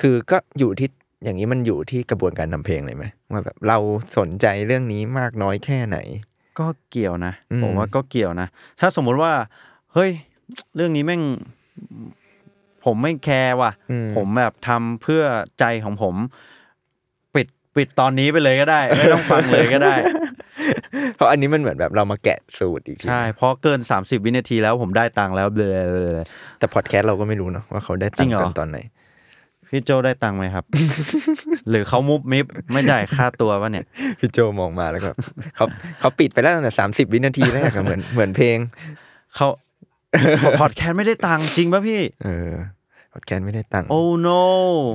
[0.00, 0.88] คือก็อยู่ที่
[1.24, 3.78] อย่างนี้มันอยู่ที่กระบวนการทำเพลงเลยไหมว่าแบบเรา
[4.18, 5.98] สนใจเรื่องนี้มากน้อยแค่ไหน
[6.58, 8.48] ก็เกี่ยวนะอืมผมว่าก็เกี่ยวนะ
[8.80, 9.32] ถ้าสมมุติว่า
[9.94, 10.10] เฮ้ย
[10.76, 11.22] เรื่องนี้แม่ง
[12.84, 15.22] ผมไม่แคร์ว่ะอืมผมแบบทำเพื่อ
[15.60, 16.14] ใจของผม
[17.34, 19.96] ปิดปิดตอนนี้ไปเลยก็ได้ ไม่ต้องฟังเลยก็ได้
[21.16, 26.16] เพราะอันนี้มันเหมือนแบบเรามาแกะสูตรอีกทีใช่เพราะเกิน 30 วินาทีแล้วผมได้ตังค์แล้วเบลอ
[26.58, 28.78] แต่พอดแคสต์เราก็ไม่รู้เนาะว่าเขาได้จริตังงเหรค์อกันตอนไหน
[29.74, 30.64] พี่โจได้ตังค์ไหมครับ
[31.70, 33.84] หรือเขามุบมิบไม่จ่ายค่าตัววะเนี่ย
[34.18, 35.10] พี่โจมองมาแล้วก็
[35.56, 35.66] เขา
[36.00, 38.56] เขาปิดไปแล้วตั้งแต่สามสิบวินาทีแรกอะเหมือนเหมือนเพลง
[39.36, 39.48] เขา
[40.60, 42.52] พอดแคสต์ไม่ได้ตังค์จริงป่ะพี่ เออ
[43.12, 44.42] พอดแคสต์ไม่ได้ตังค์โอ้ no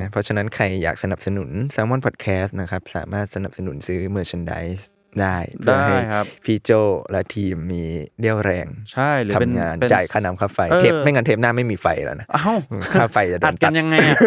[0.01, 4.83] นะเพราะฉะนั้นใครอยากสนับสนุน s ซ l m o n Podcast นะครับ สามารถสนับสนุนซื้อ merchandise
[5.21, 6.71] ได้เพื่อได้ให้ครับพี่โจ
[7.11, 7.83] และทีมมี
[8.19, 12.45] เรี่ยวแรงใช่หรือเป็นทำงานเป็นจ่ายค่าน้ำค่าไฟเออเทปไม่งั้นเทปหน้าไม่มีไฟแล้วนะเอ้า
[12.93, 14.17] ค่าไฟจะโดอัดนกัตันดยังไงอะ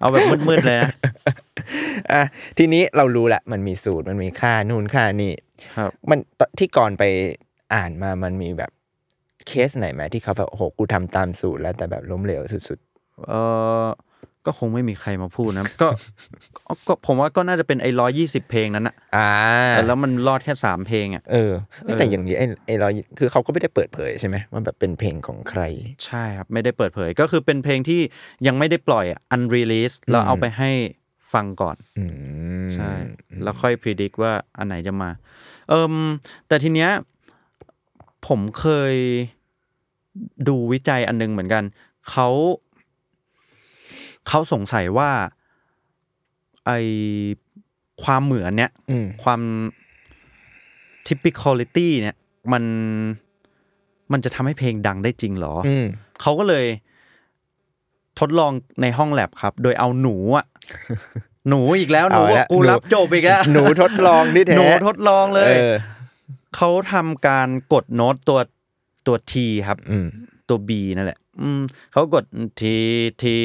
[0.00, 0.90] เอาแบบมืดๆเลยนะ
[2.12, 2.22] อะ
[2.58, 5.32] ทีนี้เรารู้แหละมันมีสูตรมันมีค่านู่นค่านี่
[5.76, 6.18] ครับ มัน
[6.58, 7.04] ที่ก่อนไป
[7.74, 8.70] อ่านมามันมีแบบ
[9.46, 12.78] เคสไหนไหมที่เขาแบบโอ้โหกูทำตามสูตรแล้วแต่แบบล้มเหลวสุด
[13.28, 13.34] เอ
[13.82, 13.86] อ
[14.46, 15.88] ก็คงไม่มีใครมาพูดนะก็
[16.66, 19.30] ก็ก็ผมว่าก็น่าจะเป็นไอ้ร้อยยี่สิบเพลงนั้นอะๆอ่า
[19.70, 21.52] แต่แล้วมันรอดแค่สามเพลงอะเออ
[21.82, 25.62] เอ้ยแต่อย่างนี้ไอ้ไอ้เราคือเขาก็ไม่ได้เปิดเผยใช่ไหมว่าแบบเป็นเพลงของใคร
[26.06, 28.00] ใช่ครับ ไม่ได้เปิดเผยก็คือเป็นเพลงที่
[28.46, 30.70] ยังไม่ได้ปล่อยอะ unrelease เราเอาไปให้
[31.32, 32.04] ฟังก่อนอื
[32.64, 32.92] มใช่
[33.42, 35.10] แล้วค่อยพิจิกว่าอันไหนจะมา
[35.68, 35.94] เอิม
[36.48, 36.90] แต่ทีเนี้ย
[38.26, 38.94] ผมเคย
[40.48, 41.64] ดูวิจัยอันนึงเหมือนกัน
[42.10, 42.28] เขา
[44.28, 45.10] เขาสงสัยว่า
[46.66, 46.70] ไอ
[48.02, 49.40] ความเหมือนเนี้ยอืมความ
[51.06, 52.16] typicality เนี่ย
[52.52, 52.64] มัน
[54.12, 55.86] มันจะทำให้เพลงดังได้จริงเหรอออืม
[56.20, 56.66] เขาก็เลย
[58.20, 60.46] ทดลองในห้องแลบครับ โดยเอาหนูอะ
[61.48, 65.74] หนูอีกแล้วหนูเอาว่าละกูหนูรับจบอีกแล้วหนูทดลองดิแท้หนูทดลองเลยเออ
[66.56, 68.40] เขาทำการกดโน้ตตัว
[69.06, 70.06] ตัวทีครับอืม
[70.48, 71.60] ตัว B นั่นแหละ อืม
[71.92, 72.24] เขากด
[72.60, 72.76] ที
[73.22, 73.36] ที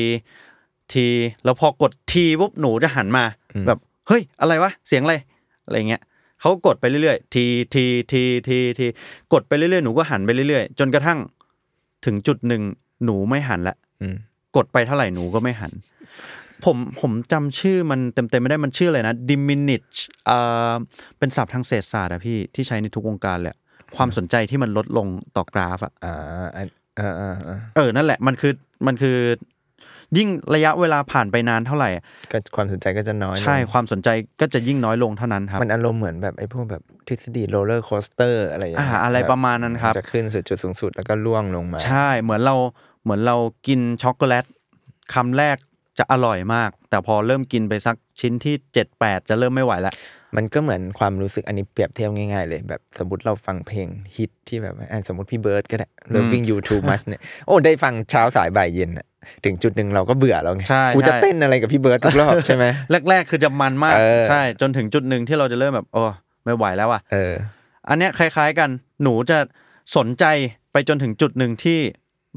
[0.96, 1.08] ที
[1.44, 3.24] แล้วพอกดทีปุ๊บหนูจะหันมา
[3.56, 5.16] อืมแบบ เฮ้ย อะไรวะ เสียงอะไร
[5.66, 6.02] อะไรเงี้ย
[6.42, 8.86] เขากดไปเรื่อยๆ ทีทีทีทีที
[9.34, 11.20] กดไปเรื่อยๆ หนูก็หันไปเรื่อยๆ จนกระทั่ง
[12.06, 12.62] ถึงจุดหนึ่ง
[13.06, 14.16] หนูไม่หันละอืม
[14.56, 15.72] กดไปเท่าไหร่หนูก็ไม่หัน
[16.66, 20.38] ผมผมจำชื่อมันเต็มๆไม่ได้มันชื่ออะไรนะ diminish เอ่
[20.72, 20.74] อ
[21.20, 23.58] เป็นศัพท์ทางเศรษฐศาสตร์อะพี่ที่ใช้ในทุกวงการเลยอะ
[23.96, 26.68] ความสนใจที่มันลดลงต่อกราฟอะอ่าอัน
[27.00, 28.54] อ่าอ่าอ่าเออนั่นแหละมันคือ
[28.88, 29.18] มันคือ
[30.18, 31.90] ยิ่งระยะเวลาผ่านไปนานเท่าไหร่
[32.32, 34.10] ก็ความสนใจก็จะน้อยลงใช่ความสนใจ
[34.42, 42.56] ก็จะยิ่งน้อยลงเท่านั้นครับ มันอารมณ์เหมือนแบบไอ้พวกแบบทฤษฎี roller coaster อะไรอย่างเงี้ยอ่าอะไรประมาณนั้นครับ จะขึ้นสุดจุดสูงสุดแล้วก็ร่วงลงมา ใช่เหมือนเรา
[43.04, 43.36] เหมือนเรา
[43.68, 44.46] กินช็อกโกแลต
[45.14, 45.58] คำแรก
[46.00, 49.94] จะอร่อยมาก แต่พอเริ่มกินไปสักชิ้นที่เจ็ดแปดจะเริ่มไม่ไหวแล้ว
[50.38, 59.08] มันก็เหมือนความรู้สึกอันนี้เปรียบเทียบง่ายๆเลย แบบสมมติเราฟังเพลงฮิตที่แบบว่าอะสมมติพี่เบิร์ดก็ได้ Loving You Too Much เนี่ยโอ้ได้ฟังเช้าสายบ่ายเย็นอะ
[59.46, 62.66] ถึงจุดหนึ่งเราก็เบื่อแล้วไงใช่กูจะใช่เต้นอะไรกับพี่เบิร์ดทุกรอบใช่ไหม
[63.10, 66.04] แรก ๆ คือจะมันมากเออใช่ จนถึงจุดหนึ่งที่เราจะเริ่มแบบโอ้
[66.46, 67.34] ไม่ไหวแล้วอะ เออ
[67.90, 68.70] อันเนี้ยคล้าย ๆกัน
[69.04, 69.38] หนูจะ
[69.96, 70.26] สนใจ
[70.72, 71.80] ไปจนถึงจุดหนึ่งที่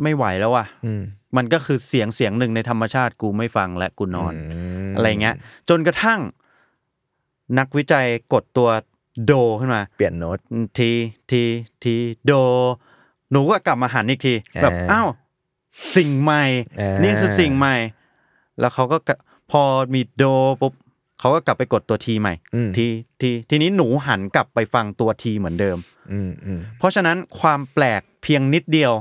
[0.02, 1.02] ไม่ไหวแล้วอะอืม
[1.36, 4.32] มันก็คือเสียงเสียงหนึ่งในธรรมชาติกูไม่ฟังและกูนอน
[4.90, 5.36] มอะไรเงี้ย
[5.68, 6.20] จนกระทั่ง
[7.58, 8.68] นักวิจัยกดตัว
[9.26, 10.38] โดขึ้นมา เปลี่ยนโน้ต
[10.78, 10.90] ที
[11.30, 11.42] ที
[11.82, 11.94] ที
[12.26, 12.32] โด
[13.32, 15.08] หนูก็กลับมาหันอีกทีแบบอ่าอ้าว
[15.96, 16.44] สิ่งใหม่
[16.80, 17.76] อ่านี่นี่คือสิ่งใหม่
[18.60, 19.16] แล้วเขาก็กะ
[19.50, 19.62] พอ
[19.94, 20.24] มีโด
[20.60, 20.72] ปุ๊บ
[21.18, 22.86] เขาก็กลับไปกดตัวทีใหม่อืมที
[23.20, 25.78] ทีทีนี้หนูหันกลับไปฟังตัวทีเหมือนเดิม
[26.12, 28.92] อืมอืมเพราะฉะนั้นความแปลกเพียงนิดเดียว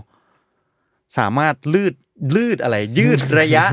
[1.17, 1.93] สามารถลืด
[2.36, 3.65] ลืดอะไร ยืดระยะ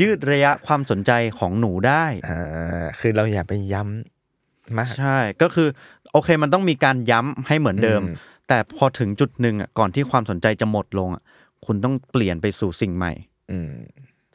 [0.00, 5.68] ยืดระยะความสนใจของหนูได้อ่าคือเราอย่าไปย้ำมากใช่ก็คือ
[6.12, 8.16] โอเคมันต้องมีการย้ำให้เหมือนเดิมอืม
[8.48, 11.22] แต่พอถึงจุดหนึ่งอะก่อนที่ความสนใจจะหมดลงอะ
[11.66, 13.12] คุณต้องเปลี่ยนไปสู่สิ่งใหม่
[13.50, 13.72] อืม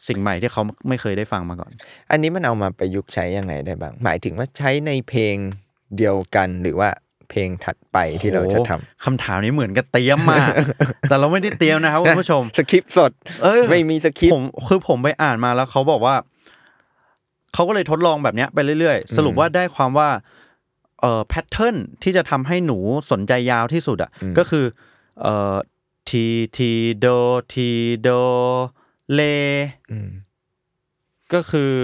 [0.08, 1.72] สิ่งใหม่ที่เขาไม่เคยได้ฟังมาก่อน
[2.12, 5.36] อันนี้มันเอามาประยุกต์ใช้ยังไงได้บ้าง หมายถึงว่าใช้ในเพลง
[5.98, 6.90] เดียวกันหรือว่า
[7.30, 10.40] เพลงถัดไปที่เราจะทำโอ้คำถามนี้เหมือนกับเตรียมมา
[11.10, 13.12] แต่เราไม่ได้เตรียมนะครับคุณผู้ชมสคริปต์สด
[13.44, 16.16] เออไม่มีสคริปผต์มคือผมไปอ่านมาแล้วเขาบอกว่า
[17.54, 20.10] เขาก็เลยทดลองแบบเนี้ยไปเรื่อยๆ สรุปว่าได้ความว่า
[21.02, 22.78] เอ่อแพทเทิร์นที่จะทำให้หนู
[23.12, 24.66] สนใจยาวที่สุดอะก็คือ
[25.22, 25.56] เอ่อ
[26.12, 26.26] ที
[26.58, 27.08] ทีโด
[27.54, 27.70] ที
[28.02, 28.10] โด
[29.14, 29.22] เล
[29.92, 30.10] อืม
[31.34, 31.76] ก็คือ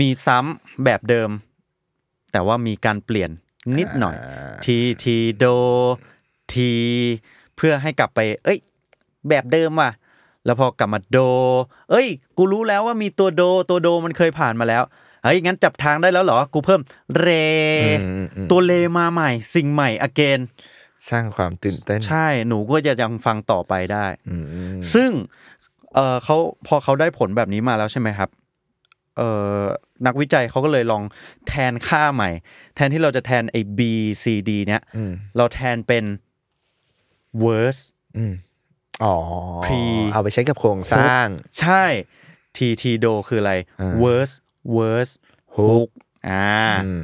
[0.00, 1.30] มีซ้ำแบบเดิม
[2.32, 3.30] แต่ว่ามีการเปลี่ยน
[3.78, 4.16] นิดหน่อย
[4.64, 5.44] ทีทีโด
[6.52, 6.70] ที
[7.56, 8.58] เพื่อให้กลับไป เอ้ย
[9.28, 9.90] แบบเดิมว่ะ
[10.44, 11.18] แล้วพอกลับมาโด
[11.90, 12.06] เอ้ย
[12.36, 14.82] กูรู้แล้วว่ามีตัวโด ตัวโดมันเคยผ่านมาแล้ว
[15.24, 16.80] เฮ้ยงั้นจับทางได้แล้วเหรอ กูเพิ่ม
[17.18, 17.28] เร
[17.82, 20.40] อืมอืมตัวเลมาใหม่ สิ่งใหม่อเกน
[21.10, 24.44] สร้างความตื่นเต้น ใช่หนูก็จะยังฟังต่อไปได้ อืม
[24.94, 25.10] ซึ่ง
[25.94, 26.36] เออเขา
[26.66, 28.30] พอเขาได้ผลแบบนี้มาแล้วใช่ไหมครับ
[29.18, 29.22] เอ
[29.56, 29.60] อ
[30.06, 31.02] นักวิจัยเขาก็เลยลอง
[31.48, 32.30] แทนค่าใหม่
[32.74, 33.80] แทนที่เราจะแทนไอ้ B
[34.22, 36.04] C D เนี้ยอืมเราแทนเป็น
[37.44, 37.82] verse
[38.16, 38.34] อืม
[39.04, 39.14] อ๋อ
[39.64, 41.26] Pre- เอาไปใช้กับโครงสร้าง
[41.60, 41.84] ใช่
[42.56, 44.34] T T do คืออะไร อ่า verse
[44.76, 45.12] verse
[45.56, 45.88] hook
[46.28, 46.48] อ่า
[46.84, 47.02] อืม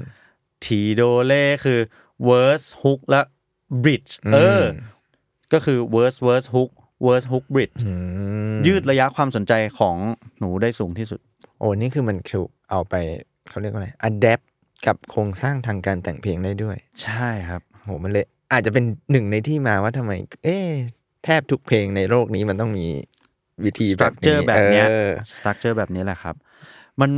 [0.65, 0.67] T
[1.01, 1.33] do เล
[1.65, 1.81] คือ
[2.29, 3.21] verse hook และ
[3.85, 4.65] bridge อืมเออ
[5.53, 6.71] ก็คือ verse verse hook
[7.07, 7.93] verse hook bridge อื
[8.53, 9.97] มยืดระยะความสนใจของ
[10.39, 11.21] หนูได้สูงที่สุด
[11.59, 12.95] โอ้นี่คือมันถูกเอาไป
[13.49, 14.45] เขาเรียกว่าอะไร adapt
[14.87, 20.13] กับโครงสร้างทางการแต่งเพลงได้ด้วย ใช่ครับโหมันเลยอาจจะเป็นหนึ่งในที่มาว่าทำไม
[20.45, 20.69] เอ๊ะ
[21.25, 22.87] แทบทุกเพลงในโลกนี้มันต้องมี
[23.65, 26.35] วิธีสแบตรับคเจอนี้ร์แบบเนี้ยออสตรัคเจอร์แบบนี้แหละครับ
[27.01, 27.11] มัน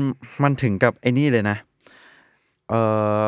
[0.42, 1.57] มันถึงกับไอ้นี่เลยนะ
[2.70, 2.74] เอ
[3.22, 3.24] อ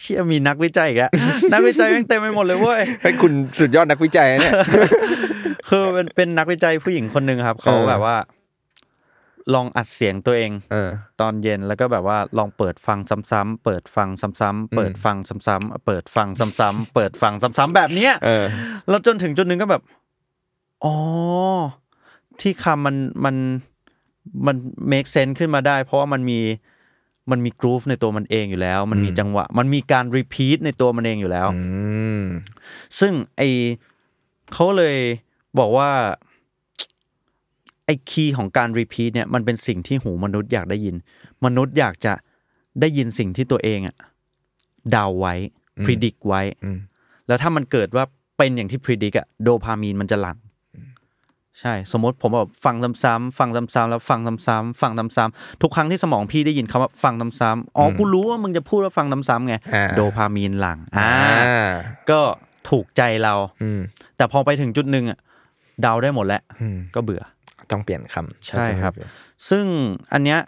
[0.00, 1.10] เชี่ยมีนักวิจัยอีกแล้ว
[1.52, 4.52] นักวิจัยแม่งเต็มไปหมดเลยเว้ยให้คุณสุดยอดนักวิจัยนะเนี่ย
[5.68, 8.16] คือเป็นเป็นนักวิจัยผู้หญิงคนหนึ่งครับเขาเออแบบว่า
[9.54, 10.90] ลองอัดเสียงตัวเองเออ
[11.20, 12.98] ตอนเย็นแล้วก็แบบว่าลองเปิดฟัง
[13.30, 14.08] ซ้ำๆเปิดฟัง
[14.40, 18.44] ซ้ำๆเปิดฟังซ้ำๆเปิดฟังซ้ำๆเปิดฟังซ้ำๆแบบเนี้ยเออ
[18.88, 19.82] แล้วจนถึงจุดหนึ่งก็แบบ
[20.84, 20.94] อ๋อ
[22.40, 23.36] ที่คำมันมัน
[24.46, 24.56] มัน
[24.92, 26.40] make sense ขึ้นมาได้ เพราะว่ามันมี
[27.30, 31.62] มันมี groove ในตัวมันเองอยู่แล้ว มันมีจังหวะ มันมีการ repeat ในตัวมันเองอยู่แล้วอื
[32.20, 32.22] ม
[33.00, 33.42] ซึ่งไอ
[34.52, 34.96] เขาเลย
[35.58, 35.90] บอกว่า
[37.84, 40.96] ไอคีย์ของการ repeat เนี่ยมันเป็นสิ่งที่หูมนุษย์อยากได้ยิน
[41.44, 42.14] มนุษย์อยากจะ
[42.80, 43.96] ได้ยินสิ่งที่ตัวเองอะ
[44.90, 45.34] เดาไว้
[45.84, 46.78] predict ไว้อืม
[47.26, 48.04] แล้วถ้ามันเกิดว่า
[48.38, 50.38] เป็นอย่างที่ predict อะโดพามีนมันจะหลั่ง
[51.60, 61.72] ใช่ สมมติผมแบบฟังซ้ำๆฟังซ้ำๆแล้วฟังซ้ำๆฟังซ้ำๆทุกครั้งที่สมองพี่ได้ยินคำว่าฟังซ้ำๆอ๋อกูรู้ว่ามึงจะพูดว่าฟังซ้ำๆไงอ่าโดพามีนหลั่งอ่าอ่า
[62.10, 62.20] ก็
[62.70, 63.80] ถูกใจเราอืม
[64.16, 65.18] แต่พอไปถึงจุดหนึ่งอะ
[65.82, 67.22] เดาได้หมดแล้วอืมก็เบื่อ
[67.70, 68.92] ต้องเปลี่ยนคำใช่ครับ
[69.48, 69.64] ซึ่ง
[70.12, 70.38] อันเนี้ย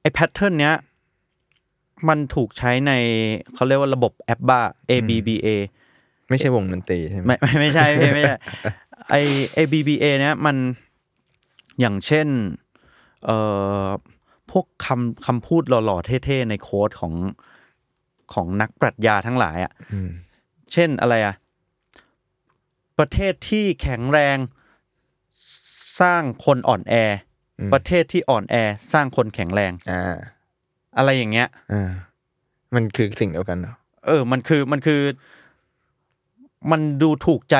[0.00, 0.74] ไอ้แพทเทิร์นเนี้ย
[2.08, 2.92] มันถูกใช้ใน
[3.54, 4.60] เขาเรียกว่าระบบแอปบ้า
[4.90, 5.48] ABBA
[6.30, 7.86] ไม่ใช่วงดนตรีใช่ไหมไม่ไม่ไม่ใช่
[9.10, 10.56] ไม่ไม่ใช่ไอ ABBA เนี้ยมัน
[11.80, 12.28] อย่างเช่น
[13.24, 13.36] เอ่
[13.84, 13.88] อ
[14.50, 17.14] พวกคำคำพูดหล่อๆเท่ๆในโค้ดของ
[18.32, 20.10] ของนักปรัชญาทั้งหลายอะอืม
[20.72, 21.34] เช่นอะไรอะ
[22.98, 24.36] ประเทศที่แข็งแรง
[26.00, 26.94] สร้างคนอ่อนแอ
[27.60, 28.54] อประเทศที่อ่อนแอ
[28.92, 30.18] สร้างคนแข็งแรงอ่า
[30.96, 31.90] อะไรอย่างเงี้ยอ่า
[32.74, 33.74] มันคือสิ่งเดียวกันเหรอ
[34.06, 35.00] เออ มันคือมันคือ
[36.70, 37.56] มันดูถูกใจ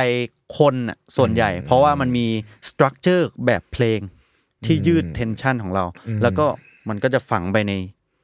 [0.59, 2.27] คนน่ะส่วนใหญ่ เพราะว่ามันมี
[2.69, 4.01] structure แบบเพลง
[4.65, 5.85] ที่ยืด tension ของเรา
[6.23, 6.47] แล้วก็
[6.89, 7.73] มันก็จะฝังไปใน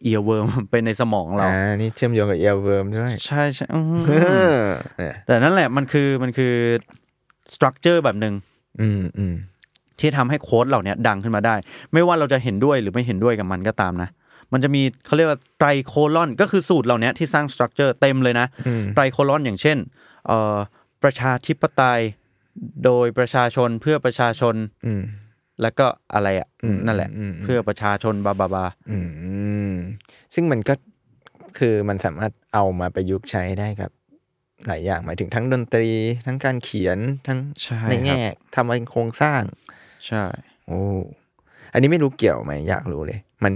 [0.02, 4.14] earworm ไปในสมองเราอ่านี่เชื่อมโยงกับ earworm ด้วยใช่ใช่อื้อหือเอ
[4.54, 4.58] อ
[4.96, 6.54] เนี่ยแต่นั่นแหละมันคือมันคือ
[7.54, 8.34] structure แบบหนึ่ง
[8.80, 9.34] อืมอืม
[10.00, 11.54] ที่ทำให้ quote เหล่านี้ดังขึ้นมาได้
[11.92, 14.08] ไม่ว่าเราจะเห็นด้วยหรือไม่เห็นด้วยกับมันก็ตามนะ
[14.52, 18.46] มันจะมีเขาเรียกว่า tricolon ก็คือสูตรเหล่านี้ที่สร้าง structure เต็มเลยนะ
[18.94, 20.15] ไตรโคลอนอย่างเช่นเอ่อ
[21.02, 22.00] ประชาธิปไตย
[22.84, 24.54] โดยประชาชนเพื่อประชาชน
[24.86, 25.02] อืม
[25.62, 28.98] แล้วก็อะไรอะอืมนั่นแหละอืมอืมเพื่อประชาชนบาบาบาอื
[29.72, 29.74] ม
[30.34, 30.74] ซึ่งมันก็
[31.58, 33.90] คือมันสามารถเอามาประยุกต์ใช้ได้กับ
[34.66, 35.90] หลายอย่างหมายถึงทั้งดนตรี
[36.26, 38.20] ทั้งการเขียนทั้งใช่ในแง่
[38.54, 39.42] ทำเป็นโครงสร้าง
[40.06, 40.24] ใช่
[40.66, 40.80] โอ้
[41.72, 43.54] อันนี้ไม่รู้เกี่ยวไหมอยากรู้เลย มัน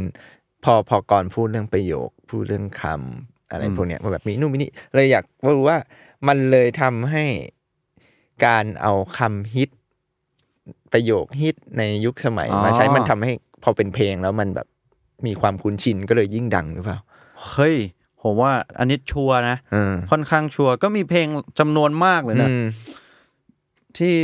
[0.64, 5.24] พอพอก่อนพูดเรื่องประโยค พูดเรื่องคำอะไรพวกเนี้ยว่าแบบมีนู่นมีนี่เลยอยาก
[5.56, 5.76] รู้ว่า
[6.28, 7.24] มันเลยทำให้
[8.46, 9.70] การเอาคำฮิต
[10.92, 14.66] ประโยคฮิตในยุคสมัยมาใช้มันทำให้พอเป็นเพลงแล้วมันแบบ
[15.26, 16.98] มีความคุ้นชินก็เลยยิ่งดังหรือเปล่า
[17.48, 17.76] เฮ้ย
[18.22, 21.26] ผมว่าอันนี้ชัวร์นะเออค่อนข้างชัวร์ก็มีเพลง
[21.58, 22.64] จำนวนมากเลยนะอืม
[23.98, 24.14] ที่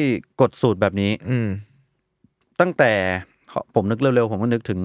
[0.40, 1.48] กดสูตรแบบนี้อืม
[2.60, 2.92] ตั้งแต่
[3.74, 4.80] ผมนึกเร็วๆ ผมก็นึกถึง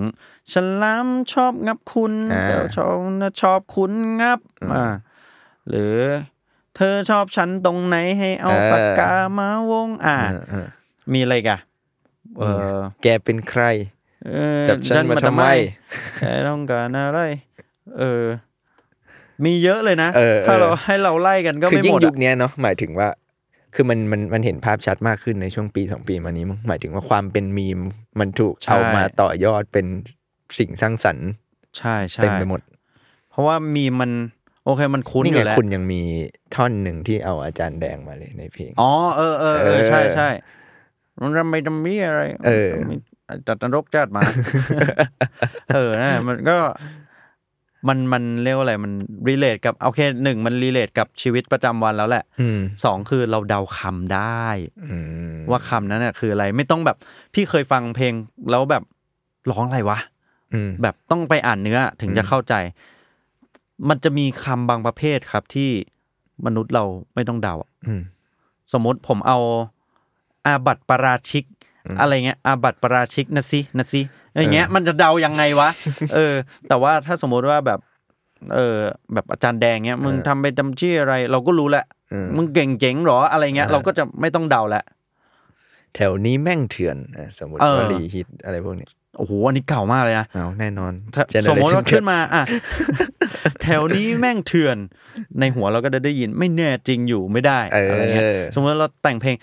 [0.52, 3.92] ฉลามชอบงับคุณอ่าเดี๋ยวชอบนะชอบคุณ
[4.22, 4.40] งับ
[4.74, 4.86] อ่า
[5.70, 5.96] หรือ
[6.76, 10.68] เธอชอบฉันตรงไหนให้เอาปากกามาวง อ่าเออเออ
[11.14, 11.60] มีอะไรอีกอะ
[12.38, 12.46] เอ
[12.76, 13.64] อ แกเป็นใคร
[14.28, 15.46] เออจับฉันมาทำไม
[16.20, 17.20] แกต้องการอะไร
[18.00, 18.26] เออ
[19.44, 23.10] มีเยอะเลยนะเออเออถ้าเราให้เราไล่กันก็คือไม่ยิ่หงมดยุอะคเนี้ยเนาะหมายถึงว่า
[23.76, 27.80] คือมันมันมันเห็นภาพชัดมากขึ้นในช่วงปีสองปีมานี้มั้งหมายถึงว่าความเป็นมีม
[28.20, 29.86] มันถูกเอามาต่อยอดเป็น
[30.58, 31.28] สิ่งสร้างสรรค์
[31.78, 32.62] ใช่ใช่เต็มไปหมด
[33.30, 34.12] เพราะว่ามีมัน
[34.66, 36.02] โอเคมันคุ้นนี่อไงยู่แล้วคุณยังมี
[36.56, 40.30] ท่อนหนึ่งที่เอาอาจารย์แดงมาเลยในเพลง อ๋อเออเออเอเอออใช่ใช่
[41.20, 42.96] มันทำไมทำมีอะไรเออ มี
[43.48, 44.22] จัดนรกจัดมา
[45.74, 46.58] เออนะมันก็
[47.88, 48.92] มันมันเรียกว่าอะไรมัน
[49.30, 54.46] รีเลทกับโอเคหนึ่งมันรีเลทกับชีวิตประจำวันแล้วแหละอืมสองคือเราเดาคำได้
[54.88, 54.96] อื
[55.34, 56.98] มว่าคำนั้นน่ะคืออะไรไม่ต้องแบบ
[57.34, 58.14] พี่เคยฟังเพลง
[58.52, 58.84] แล้วแบบ
[59.52, 60.00] ร้องอะไรวะ
[60.54, 62.54] อืม แบบต้องไปอ่านเนื้อถึงจะเข้าใจ
[63.90, 65.70] มันจะมีคำบางประเภทครับที่
[66.46, 66.84] มนุษย์เรา
[67.16, 68.02] ไม่ต้องเดาอะอืม
[68.74, 69.40] สมมติผมเอา
[70.46, 71.46] อาบัติปาราชิก
[72.00, 74.02] อะไรเงี้ยอาบัติปาราชิกนะสินะสิ
[74.40, 75.70] อย่างเงี้ย มันจะเดายังไงวะ
[76.14, 76.34] เออ
[76.68, 77.80] แต่ว่าถ้าสมมติว่าแบบ
[78.54, 78.78] เออ
[79.14, 84.84] แบบอาจารย์แดงเงี้ย มึงทำไปจำชื่ออะไร เราก็รู้แหละเออมึงเก่งเจ๋งเหรออะไรเงี้ย เราก็จะไม่ต้องเดาแล้ว
[85.96, 92.44] แถวนี้แม่งเถื่อนอะสมมติเออวลีฮิตอะไรพวกนี้โอ้โห อันนี้เก่ามากเลยนะเอาแน่นอนถ้า Generation สมมติว่า Gap ขึ้นมา อะ
[93.64, 94.78] แถวนี้แม่งเถื่อน
[95.40, 98.26] ในหัวเราก็จะได้ยินไม่แน่จริงอยู่ไม่ได้เออออะไรเงี้ย
[98.56, 99.36] สมมติเราแต่งเพลง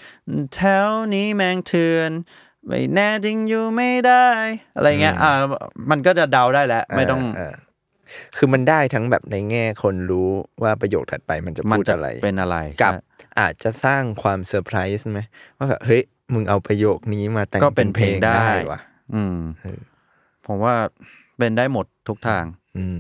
[0.55, 2.11] แถวนี้แม่งเถื่อน
[2.67, 4.27] ไม่แน่จริงอยู่ไม่ได้
[4.77, 5.31] อะไรเงี้ยอะ
[5.91, 10.29] มันก็จะเดาได้แล้วไม่ต้องเคือมันได้ทั้งแบบในแง่คนรู้
[10.63, 13.01] ว่าประโยคถัดไปมันจะมันพูดจะอะไรเป็นอะไรกับใช่
[13.41, 15.21] อาจจะสร้างความเซอร์ไพรส์ไหม
[15.59, 16.03] ว่าแบบเฮ้ย
[16.35, 18.81] มึงเอาประโยคนี้มาแต่งก็เป็นเพลงได้ว่ะ
[19.15, 19.39] อืม
[20.47, 20.75] ผมว่า
[21.39, 22.45] เป็นได้หมดทุกทาง
[22.77, 22.99] อืม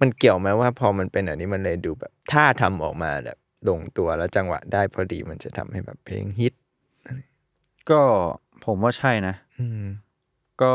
[0.00, 3.38] มันเกี่ยวไหมว่าพอมันเป็นอันนี้มันเลยดูแบบถ้าทำออกมาแบบ
[3.68, 6.54] ลงตัวแล้วจังหวะได้พอดีมันจะทำให้แบบเพลงฮิต
[7.90, 8.02] ก็
[8.64, 9.86] ผมว่าใช่นะ อืม
[10.62, 10.72] ก็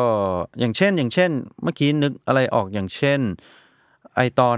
[0.59, 1.31] อย่างเช่น อย่างเช่น
[1.63, 3.19] เมื่อกี้นึกอะไรออกอย่างเช่น
[4.15, 4.57] ไอตอน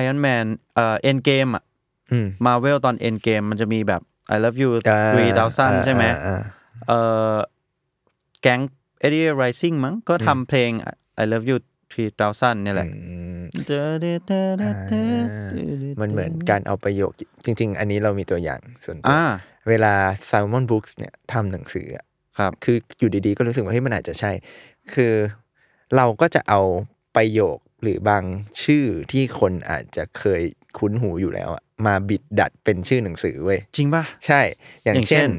[0.00, 1.64] Iron Man เอ่อ End Game อะ
[2.10, 4.02] อืม Marvel ตอน End Game มันจะมีแบบ
[4.34, 5.48] I love you อ่า
[5.80, 6.40] 3000 ใช่ไหมอ่าอ่า
[6.86, 7.00] เอ่
[7.34, 7.36] อ
[8.42, 8.60] แก๊ง
[9.04, 10.70] Eddie Rising มั้งก็ทำเพลง
[11.22, 11.56] I love you
[11.94, 13.40] 3000เนี่ยแหละอืม
[16.00, 17.12] มันเหมือนการเอาประโยค
[17.44, 19.22] จริง ๆ อันนี้เรามีตัวอย่างส่วนตัวอ่า
[19.68, 19.94] เวลา
[20.30, 22.04] Salmon Books เนี่ยทำหนังสืออะ
[22.38, 24.32] ครับ คืออยู่ดีๆ ก็รู้สึกว่าเฮ้ยมันอาจจะใช่
[24.94, 25.14] คือ
[25.96, 26.60] เราก็จะเอา
[27.16, 28.24] ประโยคหรือบาง
[28.64, 30.42] ชื่อที่คนอาจจะเคย
[30.78, 34.40] คุ้นหูอยู่แล้วอะมาบิดดัดเป็นชื่อหนังสือเว้ยจริงป่ะใช่
[34.84, 35.30] อย่างอย่างเช่เช่นน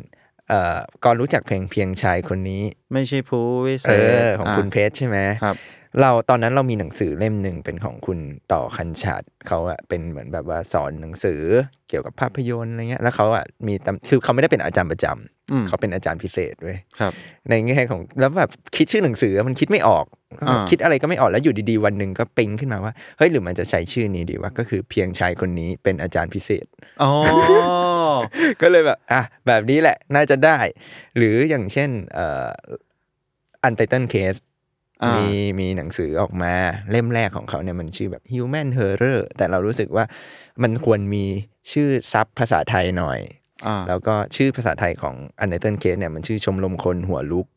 [0.49, 3.93] เอ่อก่อนรู้จักเพลงเพียงชายคนนี้ ไม่ใช่ผู้วิเศเอษ
[4.23, 5.55] อของคุณเพชรใช่ไหมครับ
[5.99, 8.19] เราตอนนั้นเรามีหนังสือเล่มหนึ่งเป็นของคุณ
[8.53, 11.41] ต่อคันฉาดเขาอะเป็นเหมือนแบบว่าสอนหนังสือ
[11.89, 17.13] เกี่ยวกับภาพยนตร์อะไรเงี้ยแล้วเขาอะมีตำคือเขาไม่ได้เป็นอาจารย์ประจำอืมเขาเป็นอาจารย์พิเศษเว้ยครับ
[17.49, 20.05] ในแง่ของแล้วแบบคิดชื่อหนังสือมันคิดไม่ออก
[20.47, 26.65] อ่าคิดอะไรก็ไม่ออกแล้วอยู่ดีๆวันหนึ่งก็ปิ๊งขึ้นมาว่าเฮ้ยหรือมันจะใช้ชื่อนี้ดีว่าก็คือเพียงชายคนนี้เป็นอาจารย์พิเศษ
[27.03, 27.11] อ๋อ
[28.61, 30.57] ก็เลยแบบอะแบบนี้แหละน่าจะได้
[31.17, 32.49] หรืออย่างเช่นเอ่อ
[33.63, 34.50] Untitled Case อ่า
[35.09, 35.27] มีมี
[35.59, 36.53] มีหนังสือออกมา
[36.91, 40.05] เล่มแรกของเขาเนี่ยมันชื่อแบบ Human Horror แต่เรารู้สึกว่า
[40.63, 41.25] มันควรมี
[41.71, 43.19] ชื่อ sub ภาษาไทยหน่อย
[43.67, 47.47] อ่าแล้วก็ชื่อภาษาไทยของ Untitled Case เนี่ยมันชื่อชมรมคนหัวลุก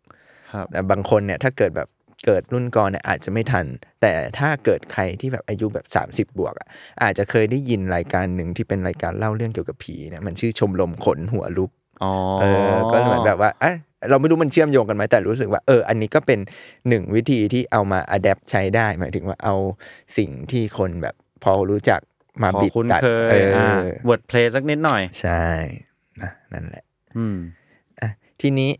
[0.53, 1.88] ครับแต่บางคนเนี่ยถ้าเกิดแบบ
[2.26, 3.66] เกิดรุ่นก่อนเนี่ยอาจจะไม่ทัน
[4.03, 5.86] แต่ถ้าเกิดใครที่แบบอายุแบบ
[6.28, 6.68] 30 บวกอะ
[7.03, 11.70] อาจจะเคยได้ยินรายการหนึ่งที่เป็นรายการเล่าเรื่องเกี่ยวกับผีเนี่ยมันชื่อชมรมขนหัวลุก
[12.03, 13.76] อ๋อเออก็เหมือนแบบว่าเอะ
[14.11, 16.38] เราไม่รู้มันเชื่อมโยงกันไหมแต่รู้สึกว่าเอออันนี้ก็เป็น
[16.88, 19.55] หนึ่งวิธีที่เอามา adapt ใช้ได้ หมายถึงว่าเอา
[20.18, 22.00] สิ่งที่คนแบบพอรู้จัก
[22.42, 25.44] มาพอบิดคุ้นตัดเคยเออ่า wordplay สักนิดหน่อย ใช่
[26.22, 26.84] นะนั่นแหละ
[27.16, 27.38] อืม
[28.00, 28.70] อะทีนี้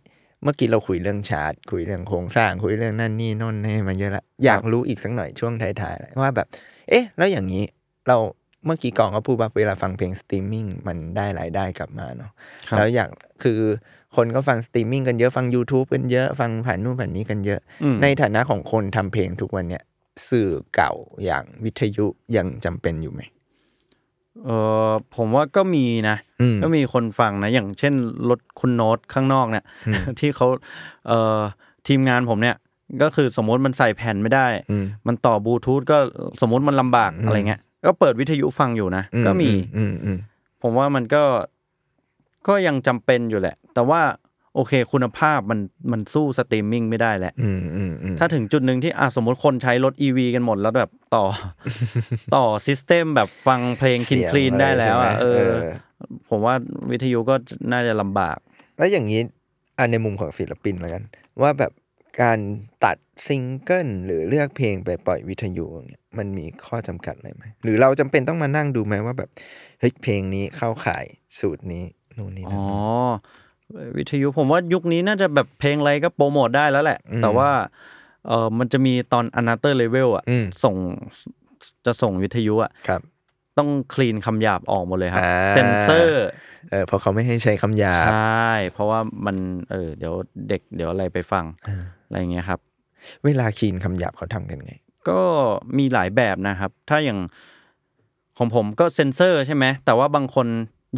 [0.43, 6.47] เมื่อกี้เราคุยเรื่องชาร์ตคุยเรื่องโครงสร้างคุยเรื่องนั่นนี่โน่นนี่มาเยอะละอยากรู้อีกสักหน่อยช่วงท้ายๆแล้วว่าแบบ
[6.89, 7.65] เอ๊ะ แล้วอย่างนี้
[8.09, 8.19] เรา
[8.67, 12.31] เมื่อกี้กองก็พูดว่าเวลาฟังเพลงสตรีมมิ่งมันได้รายได้กลับมาเนาะ
[12.69, 13.11] ครับแล้วอยาก
[13.43, 13.61] คือ
[14.17, 19.83] คนก็ฟังสตรีมมิ่งกันเยอะฟัง YouTube กันเยอะฟังผ่านนู่นผ่านนี้กันเยอะอืมในฐานะของคนทำเพลงทุกวันเนี่ย
[20.29, 20.93] สื่อเก่า
[21.25, 22.07] อย่างวิทยุ
[22.37, 23.21] ยังจำเป็นอยู่ไหม
[24.45, 24.51] เอ
[24.89, 27.95] อผมว่าก็มีนะอืมก็มีคนฟังนะ อย่างเช่น
[28.29, 29.65] รถคุณโน้ตข้างนอกเนี่ย
[30.19, 30.47] ที่เขา
[31.09, 31.41] เอ่อ
[31.87, 32.57] ทีมงานผมเนี่ย
[33.03, 35.99] ก็คือสมมติมันใส่แผ่นไม่ได้อืมมันต่อบลูทูธก็
[36.41, 40.19] สมมติมันลำบากอะไรเงี้ย ก็เปิดวิทยุฟังอยู่นะ ก็มีอืมอืม
[40.63, 41.23] ผมว่ามันก็
[42.49, 44.03] ก็ยังจำเป็นอยู่แหละ แต่ว่า
[44.55, 45.61] โอเค คุณภาพมัน
[45.93, 51.25] มันสู้สตรีมมิ่งไม่ได้แหละอืมอืมอืมถ้าถึงจุดหนึ่งที่อะสมมติคนใช้รถ E ีวีกันหมดแล้วแบบต่อ
[52.35, 55.49] ต่อ system แบบฟังเพลง clean clean ได้แล้วอะใช่ไหมเออ
[56.31, 56.55] ผมว่า
[56.91, 57.35] วิทยุก็
[57.73, 58.37] น่าจะลำบาก
[58.79, 59.21] แล้วอย่างนี้
[59.79, 61.03] อันในมุมของศิลปินแล้วกัน
[61.43, 61.73] ว่าแบบ
[62.23, 62.39] การ
[62.85, 69.31] ตัดซิงเกิลหรือเลือกเพลงไปปล่อยวิทยุเนี่ยมันมีข้อจำกัดอะไรไหมหรือเราจำเป็นต้องมานั่งดูไหมว่าแบบ
[69.81, 71.05] เฮ้ยเพลงนี้เข้าข่าย
[71.39, 71.85] สูตรนี้
[72.19, 72.61] นู่นนี่อ๋นั่อ
[73.85, 77.51] นวิทยุผมว่ายุคนี้น่าจะแบบเพลงอะไรก็โปรโมทได้แล้วแหละอืมแต่ว่า
[78.27, 80.77] เออมันจะมีตอน another level อะอืมส่ง
[81.87, 83.01] จะส่งวิทยุอะครับ
[83.59, 86.27] ต้องคลีนคำหยาบออกหมดเลยครับอ่าเซนเซอร์
[86.71, 89.37] เออเพราะเขาไม่ให้ใช้คำหยาใชบ่เพราะว่ามัน
[89.71, 90.15] เออเดี๋ยว
[90.49, 91.45] เด็กเดี๋ยวอะไรไปฟัง
[92.07, 92.61] อะไรอย่างเงี้ยครับ
[93.25, 94.73] เวลาคีนคำหยาบเขาทำกันไง
[95.09, 95.21] ก็
[95.79, 97.19] มีหลายแบบนะครับ ถ้าอย่าง
[98.39, 100.47] ของผมก็เซนเซอร์ใช่ไหมแต่ว่าบางคน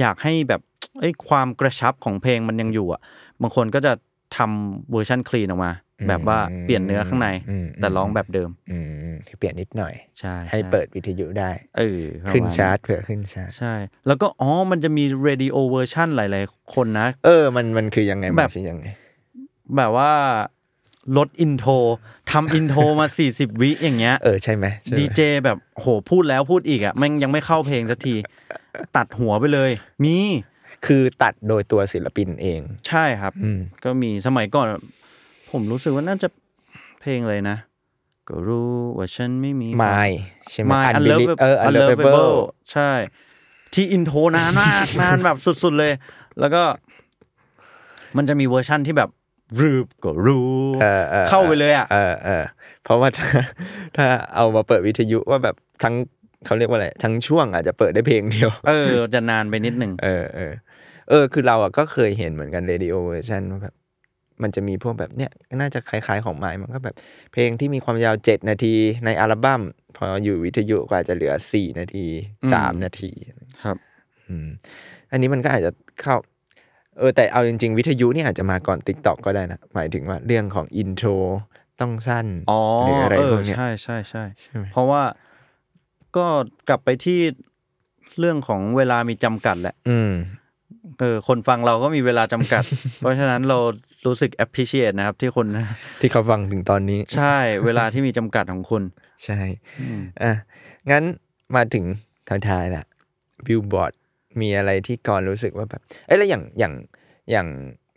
[0.00, 0.62] อยากให้แบบ
[1.00, 3.00] เอ้ยความกระชับของเพลงมันยังอยู่อะ
[3.42, 3.92] บางคนก็จะ
[4.36, 5.72] ทำเวอร์ชันคลีนออกมา
[6.08, 8.78] แบบว่าเปลี่ยนเนื้อข้างในอืมแต่ร้องแบบเดิมอื
[9.12, 13.74] มคือเปลี่ยนนิดหน่อยใช่ให้ช่เปิดวิทยุได้เออประมณขึ้นชาร์ตเผื่อขึ้นชาร์ตใช่
[14.06, 18.86] แล้วก็อ๋อมันจะมี radio version หลาย ๆ คนนะ เออมันมันคือยังไงมันแบบคือยังไง
[19.76, 20.12] แบบว่า
[21.16, 21.72] ลด intro
[22.32, 28.14] ทำ intro มา 40 วิอย่างเงี้ยเออใช่ไหมใช่ไหมดีเจแบบโหพูดแล้วพูดอีกอะแม่งยังไม่เข้าเพลงสักที
[28.96, 29.70] ตัดหัวไปเลย
[30.04, 30.16] มี
[30.86, 34.66] คือตัดโดยตัวศิลปินเอง ใช่ครับ อืม ก็มีสมัยก่อน
[35.50, 36.28] ผมรู้สึกว่าน่าจะ
[37.00, 37.56] เพลงอะไรนะ
[38.28, 40.08] ก็รู้ว่าฉันไม่มี My
[40.50, 42.36] ใช่ไหม Mild Unbelievable Unlovable เออ Unlovable
[42.72, 42.90] ใช่
[43.74, 45.92] ที่ intro นานมาก นานแบบสุดๆเลย
[46.40, 46.62] แล้วก็
[48.16, 49.10] มันจะมีเวอร์ชั่นที่แบบ
[49.60, 50.50] รูปก็รู้
[50.82, 52.44] เออออเข้าไปเลยอะ เออเออ
[52.84, 53.28] เพราะว่าถ้า
[53.96, 55.94] ถ้าเอามาเปิดวิทยุว่าแบบทั้ง
[56.46, 60.52] เขาเรียกว่าอะไรทั้งช่วงอาจจะเปิดได้เพลงเดียว เออ จะนานไปนิดหนึ่ง เออเออ
[61.08, 63.74] เออ คือเราอะก็เคยเห็นเหมือนกัน radio version ว่าแบบ
[64.42, 65.30] มันจะมีพวกแบบเนี้ย
[65.60, 66.94] น่าจะคล้ายๆของไม้มันก็แบบ
[67.32, 69.62] เพลงที่มีความยาวเจ็ดนาทีในอัลบั้ม
[69.96, 72.06] พออยู่วิทยุก็อาจจะเหลือสี่นาที
[72.52, 73.10] สามนาที
[73.64, 73.76] ครับ
[74.26, 74.48] อืม
[75.10, 76.16] อันนี้มันก็อาจจะเข้า
[76.98, 81.08] เออ แต่เอาจริง ๆ วิทยุนี่อาจจะมาก่อน TikTok ก็ได้นะ หมายถึงว่าเรื่องของ intro
[81.80, 85.02] ต้องสั้นอ๋อหรืออะไรเออพวกเนี้ยใช่ใช่ใช่ใช่ไหมเพราะว่า
[86.16, 86.26] ก็
[86.68, 87.20] กลับไปที่
[88.18, 90.12] เรื่องของเวลามีจำกัดแหละ อืม
[91.00, 92.64] เออคนฟังเราก็มีเวลาจำกัด
[92.98, 93.58] เพราะฉะนั้นเรา
[94.06, 95.46] รู้สึก appreciate นะครับ ที่คน
[96.00, 98.82] ที่เขาฟังถึงตอนนี้ ใช่ เวลาที่มีจำกัดของคุณ
[99.24, 99.40] ใช่
[100.22, 100.32] อะ
[100.90, 101.04] งั้น
[101.56, 101.84] มาถึง
[102.48, 102.84] ท้ายๆละ
[103.46, 103.92] บิลบอร์ด
[104.40, 106.74] มีอะไรที่ก่อนรู้สึกว่าแบบเอ้ยแล้วอย่างอย่าง
[107.30, 107.48] อย่าง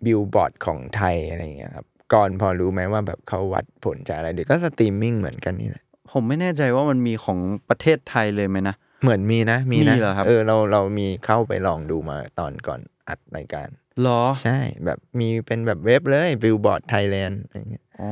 [0.05, 7.39] บิลบอร์ดของไทยอะไรอย่างเงี้ยครับก่อนพอรู้ไหมว่าแบบเขาวัดผลจากอะไรหรือก็สตรีมมิ่งเหมือนกันนี่แหละผมไม่แน่ใจว่ามันมีของ
[7.69, 13.67] ประเทศไทยเลยไหมนะ เหมือนมีนะ มีนะมีเหรอครับ เออเราเรามีเข้าไปลองดูมาตอนก่อนอัดรายการ
[14.03, 18.11] หรอ ใช่แบบมีเป็นแบบเว็บเลย Billboard Thailand อะไรเงี้ยอ๋อ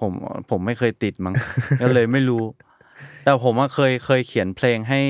[0.00, 0.12] ผม
[0.50, 1.34] ผมไม่เคยติดมั้ง
[1.82, 2.44] ก็เลยไม่รู้
[3.24, 5.02] แต่ผมอะเคยเคยเขียนเพลงให้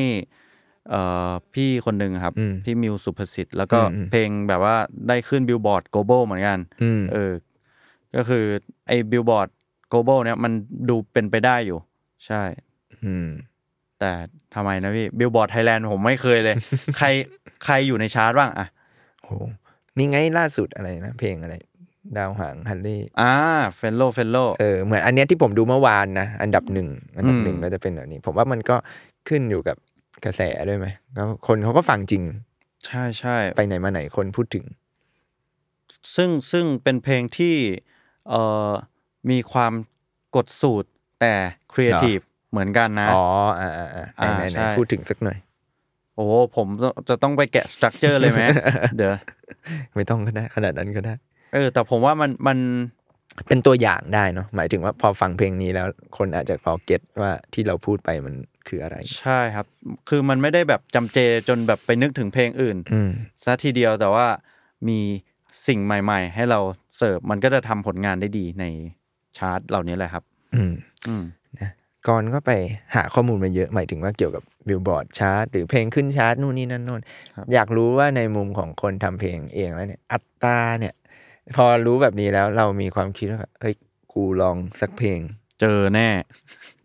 [0.91, 4.77] เอ่อพี่คนหนึ่งครับอืมพี่มิวศุภศิษฏ์แล้วก็อืมอืมเพลงแบบว่า
[5.09, 7.33] ได้ขึ้นบิลบอร์ด global เหมือนกันอืมเออ
[8.17, 8.45] ก็คือ
[8.87, 9.49] ไอ้บิลบอร์ด
[9.93, 10.53] global เนี่ยมัน
[10.89, 11.79] ดูเป็นไปได้อยู่
[12.27, 12.43] ใช่
[13.05, 13.29] อืม
[14.05, 14.17] แต่
[14.55, 16.57] ทำไมนะพี่ Billboard Thailand ผมไม่เคยเลย
[16.99, 17.07] ใคร
[17.65, 18.67] ใครอยู่ในชาร์ตบ้างอะ
[19.23, 19.31] โห
[19.99, 21.55] นี่ไงล่าสุดอะไรนะ เพลงอะไร
[22.17, 23.33] ดาวหางฮัลเลย์อ่า
[23.77, 28.77] fellow fellow เออเหมือนอันเนี้ยที่ผมดูเมื่อวานนะอันดับหนึ่งอันดับอืมหนึ่งก็จะเป็นแบบนี้ ผมว่ามันก็
[29.29, 29.77] ขึ้นอยู่กับ
[30.25, 32.23] กระแสด้วยไหมแล้วคนเขาก็ฟังจริง
[32.87, 34.65] ใช่ใช่ไปไหนมาไหนคนพูดถึง
[36.17, 37.55] ซึ่งซึ่งเป็นเพลงที่
[38.29, 38.71] เอ่อ
[39.31, 39.73] มีความ
[40.37, 40.89] กดสูตร
[41.21, 41.35] แต่
[41.73, 42.19] ครีเอทีฟ
[42.55, 43.25] เหมือนกันนะ อ๋อ
[43.61, 45.39] อ่าอ่าอ่าไหนอ่าไหนไหนใช่พูดถึงสักหน่อย
[46.17, 46.67] โอ้โหผม
[47.09, 48.45] จะต้องไปแกะ structure เลยไหม
[48.97, 49.13] เดี๋ยว
[49.95, 51.15] ไม่ต้องก็ได้ขนาดนั้นก็ได้
[51.55, 52.59] เออ แต่ผมว่ามันมัน
[53.47, 55.87] เป็นตัวอย่างได้เนาะหมายถึงว่าพอฟังเพลงนี้แล้ว
[56.17, 58.35] คนอาจจะพอ get ว่าที่เราพูดไปมัน
[58.69, 59.67] คืออะไร ใช่ครับ
[60.09, 63.11] คือมันไม่ได้แบบจำเจจนแบบไปนึกถึงเพลงอื่นอืม
[63.45, 64.27] ซะทีเดียวแต่ว่า
[64.89, 64.99] มี
[65.67, 66.61] สิ่งใหม่ ๆ ให้เรา
[66.97, 68.65] เสิร์ฟมันก็จะทำผลงานได้ดีใน
[69.39, 70.25] ชาร์ตเหล่านี้แหละครับ
[70.55, 70.73] อืม
[71.09, 71.25] อืม
[72.09, 72.51] ก่อนก็ไป
[72.95, 77.03] หาข้อมูลมาเยอะหมายถึงว่าเกี่ยวกับ Billboard Chart หรือเพลงขึ้นชาร์ตนู่นนี่นั่นโน่น
[77.37, 80.95] ครับอยากรู้ว่าในมุมของคนทำเพลงเองแล้วเนี่ย AUTTA เนี่ย
[81.57, 83.75] พอรู้แบบนี้แล้วเรามีความคิดว่าแบบเฮ้ย
[84.13, 85.21] กูลองสักเพลง
[85.61, 86.09] เจอแน่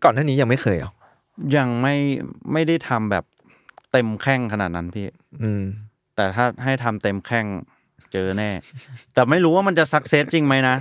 [0.04, 0.92] ก่อนหน้านี้ยังไม่เคยเหรอ
[1.58, 1.96] ยังไม่
[2.54, 3.26] ไม่ได้ทำแบบ
[3.92, 5.06] เต็มแข้งขนาดนั้นพี่
[5.44, 5.64] อืม
[6.16, 7.46] แต่ถ้าให้ทำเต็มแข้ง
[8.14, 8.50] เจอแน่
[9.14, 10.76] แต่ไม่รู้ว่ามันจะสักเซสจริงไหมนะ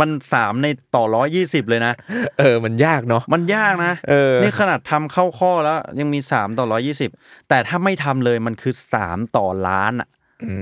[0.00, 1.92] มันสามในต่อร้อยยี่สิบเลยนะ
[2.38, 7.10] เออ มันยากเนาะ มันยากนะ เออ นี่ขนาดทำเข้าข้อแล้ว ยังมีสามต่อร้อยี่สิบ
[7.48, 10.08] แต่ถ้าไม่ทำเลยมันคือสามต่อล้านอะ
[10.44, 10.56] อื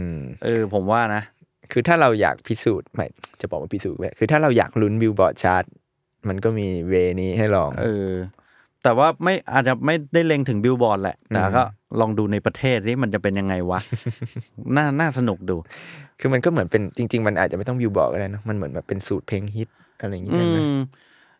[0.00, 0.06] ม
[0.44, 1.22] เออ ผมว่านะ
[1.72, 3.06] คือถ้าเราอยากพิสูจน์ไม่
[3.40, 5.64] จะบอกว่าพิสูจน์ไปคือถ้าเราอยากลุ้น Billboard Chart
[6.28, 8.12] มันก็มี way นี้ให้ลอง เออ
[8.82, 11.62] แต่ว่าไม่อาจจะไม่ได้เล็งถึงบิลบอร์ดแหละ แต่ก็
[12.00, 13.80] ลองดูในประเทศนี่มันจะเป็นยังไงวะ
[14.76, 15.56] น่า น่าสนุกดู
[16.20, 19.68] คือมันก็เหมือนเป็นจริง ๆ มันอาจจะไม่ต้องบิลบอร์ดก็ได้เนอะมันเหมือนแบบเป็นสูตรเพลงฮิต
[20.00, 20.78] อะไรอย่างงี้อืได้ไหมม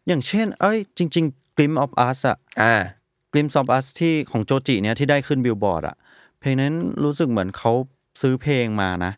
[0.07, 2.75] อย่างเช่น เอ้ย จริง ๆ Glimpse of Us อะอ่า
[3.33, 5.97] Glimpse of Us ที่ของโจจิเนี่ยที่ได้ขึ้นบิลบอร์ดอะ
[6.41, 6.75] เพลงนั้น
[7.05, 7.73] รู้สึกเหมือนเขา
[8.23, 9.13] ซื้อเพลงมานะ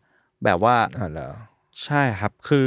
[0.45, 1.29] แบบว่าอ๋อเหรอ
[1.85, 2.67] ใช่ครับ คือ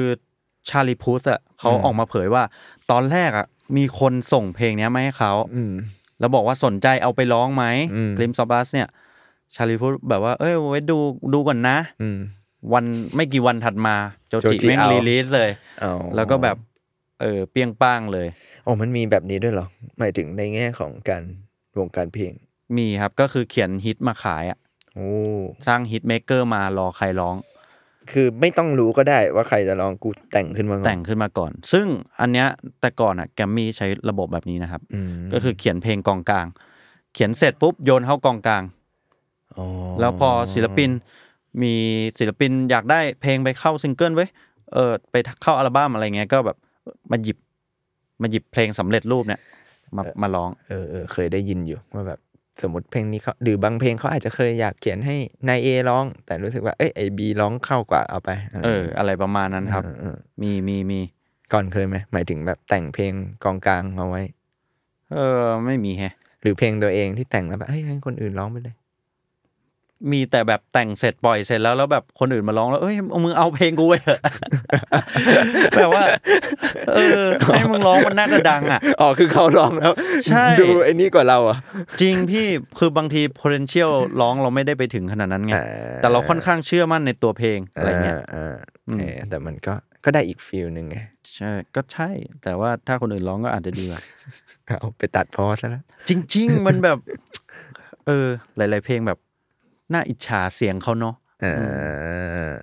[0.69, 2.43] ชาลีพุสอะเขาอืมออกมาเผยว่า
[2.91, 3.45] ตอนแรกอะ
[3.77, 5.73] มีคนส่งเพลงเนี้ยมาให้เขาอืม
[6.21, 7.65] แล้วบอกว่าสนใจเอาไปร้องไหม
[7.95, 8.87] อืมกลิมซอบัสเนี่ย
[9.55, 10.97] ชาลีพุสแบบว่า เอ้ยไว้ดู
[11.33, 12.17] ดูก่อนนะอืม
[12.73, 13.95] วันไม่กี่วันถัดมา
[14.29, 15.51] โจโจจิจิแม่งเอารีลีสเลย
[15.83, 16.57] อ๋อแล้วก็แบบ
[17.21, 18.27] เออเปรียงป้างเลย
[18.65, 19.67] อ๋อมันมีแบบนี้ด้วยเหรอ
[19.99, 21.23] หมายถึงในแง่ของการ
[21.79, 22.33] วงการเพลง
[22.77, 24.57] มีครับก็คือเขียนฮิตมาขายอะ
[24.95, 25.09] โอ้
[25.67, 27.35] สร้างฮิตเม k เกอร์มารอใครร้อง
[28.11, 31.85] คือไม่ต้องรู้ก็ได้ว่าใครจะร้องกูแต่งขึ้นมาก่อนแต่งขึ้นมาก่อน ซึ่ง
[32.21, 32.47] อันเนี้ย
[32.81, 36.47] แต่ก่อนอะแกรมมี่ใช้ระบบแบบนี้นะครับอืมก็คือเขียนเพลงกองกลาง
[37.13, 38.63] เขียนเสร็จปุ๊บโยนเข้ากองกลาง
[39.57, 39.65] อ๋อ
[39.99, 40.89] แล้วพอศิลปิน
[41.61, 41.73] มี
[42.19, 44.29] ศิลปินอยากได้เพลงไปเข้าซิงเกิลไว้ย
[44.73, 46.57] เออไปเข้าอัลบั้มอะไรเงี้ยก็แบบ
[47.11, 47.37] มาหยิบ
[48.21, 49.41] มาหยิบเพลงสำเร็จรูปเนี่ย
[49.97, 52.19] มามาร้อง เออเออเคยได้ยินอยู่ว่าแบบ
[52.61, 55.15] สมมติเพลงนี้เขาหรือบางเพลงเขาอาจจะเคยอยากเขียนให้
[55.47, 58.29] นายเอร้อง แต่รู้สึกว่าเอ้ยไอบีร้องเข้ากว่าเอาไป
[58.65, 60.99] เออ อะไรประมาณนั้นครับเออเออมีมีมี
[61.53, 64.21] ก่อนเคยไหมหมายถึงแบบแต่งเพลงกองกลางเอาไว้
[65.11, 68.75] เออ ไม่มีแฮะ หรือเพลงตัวเองที่แต่งแล้วแบบเฮ้ยให้คนอื่นร้องไปเลย
[70.11, 74.19] มีแต่แบบแต่งเสร็จปล่อยเสร็จแล้วแล้วแบบคนอื่นมาร้องแล้วเอ้ยเอามึงเอาเพลงกูไปเถอะ
[75.77, 76.03] แบบว่า
[76.95, 79.93] เออให้มึงร้องมันน่าจะดังอะอ๋อคือเขาร้องแล้ว
[80.31, 81.57] ใช่ดูไอ้นี่กว่าเราอะ
[82.01, 82.45] จริงพี่
[82.79, 83.91] คือบางที potential
[84.21, 85.65] ร้องเราไม่ได้ไปถึงขนาดนั้นไงอ่า
[86.01, 88.55] แต่เราค่อนข้างเชื่อมั่นในตัวเพลงอะไรเงี้ยอ่า
[88.87, 89.73] อืมเออแต่มันก็
[90.05, 90.97] ก็ได้อีกฟิลหนึ่งไง
[91.35, 92.09] ใช่ก็ใช่
[92.43, 94.01] แต่ว่าถ้าคนอื่นร้องก็อาจจะดีกว่า
[94.79, 96.97] เอาไปตัดพอซะแล้วจริง ๆ มันแบบ
[98.07, 98.27] เออ
[98.57, 99.19] หลาย ๆ เพลงแบบ
[99.93, 102.53] น่าอิจฉาเสียงเขาเนาะอ่า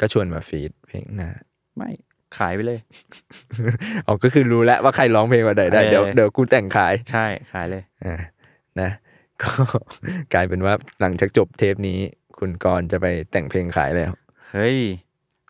[0.00, 1.30] ก็ชวนมาฟีดเพลงหน้า
[1.76, 1.90] ไม่
[2.38, 2.78] ขายไปเลย
[4.06, 8.16] อ๋อก็คือรู้แล้วว่าใครร้องเพลงว่าใดได้เออเดี๋ยวเดี๋ยวกูแต่งขายใช่ขายเลยอ่า
[8.80, 8.90] นะ
[9.42, 9.50] ก็
[10.34, 11.98] กลายเป็นว่าหลังจากจบเทปนี้
[12.38, 14.12] คุณกรณ์จะไปแต่งเพลงขายแล้ว
[14.52, 14.78] เฮ้ย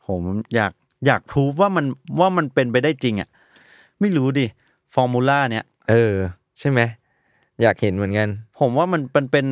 [0.06, 0.22] ผม
[0.54, 0.72] อยาก
[1.06, 1.86] อยากพูว่ามัน
[2.20, 3.28] ว่ามันเป็นไปได้จริงอะ
[4.00, 4.46] ไม่รู้ดิ
[4.94, 6.14] ฟอร์มูล่าเนี้ยเออ
[6.58, 6.80] ใช่ไหม
[7.62, 8.28] อยากเห็นเหมือนกัน
[8.60, 9.46] ผมว่ามันมันเป็น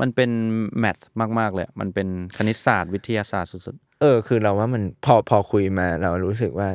[0.00, 0.30] มันเป็น
[0.78, 0.96] แมท
[1.38, 6.68] มาก ๆ เลย มันเป็นคณิตศาสตร์วิทยาศาสตร์สุดเออ คือเราว่ามันพอพอคุยมาเรารู้สึกว่า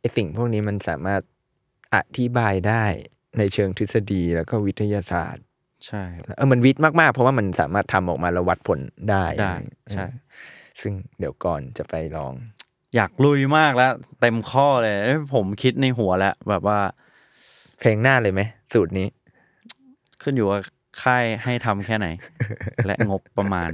[0.00, 1.20] ไอสิ่งพวกนี้มันสามารถ
[1.94, 2.84] อธิบายได้
[3.38, 8.78] ในเชิงทฤษฎีแล้วก็วิทยาศาสตร์ๆใช่ครับเออมันวิทย์มาก ๆ เพราะว่ามันสามารถทำออกมาแล้ววัดผล
[9.10, 12.32] ได้ได้อะไรอย่างเงี้ยใช่เออซึ่งเดี๋ยวก่อนจะไปลอง
[12.96, 16.78] อยากลุยมากแล้ว เต็มข้อเลยเอ้ยผมคิดในหัวแล้วแบบว่า
[17.78, 19.08] เพลงหน้าเลยไหมสูตรนี้
[20.22, 20.60] ขึ้นอยู่ว่า
[21.02, 22.06] ค่ายให้ทำแค่ไหน
[22.86, 23.70] และงบประมาณ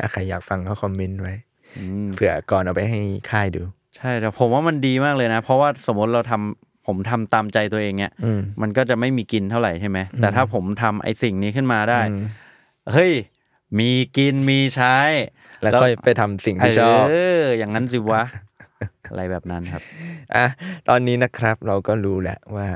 [0.00, 1.34] อะใครอยากฟังก็คอมเมนต์ไว้
[1.78, 3.00] อืมเผื่อก่อนเอาไปให้
[3.32, 3.62] ค่ายดู
[3.96, 12.24] ใช่แต่ผมว่ามันดีมากเลยนะ เพราะว่าสมมติเราทำผมทำตามใจตัวเองเนี่ยอืมมันก็จะไม่มีกินเท่าไหร่ใช่ไหมแต่ถ้าผมทำไอ้สิ่งนี้ขึ้นมาได้อืม
[12.92, 13.12] เฮ้ย
[13.78, 14.96] มีกินมีใช้
[15.62, 18.22] แล้วค่อยไปทำสิ่งที่ชอบเอออย่างนั้นสิวะ
[19.10, 19.82] อะไรแบบนั้นครับ
[20.34, 20.46] อะ
[20.88, 22.66] ตอนนี้นะครับเราก็รู้แหละว่า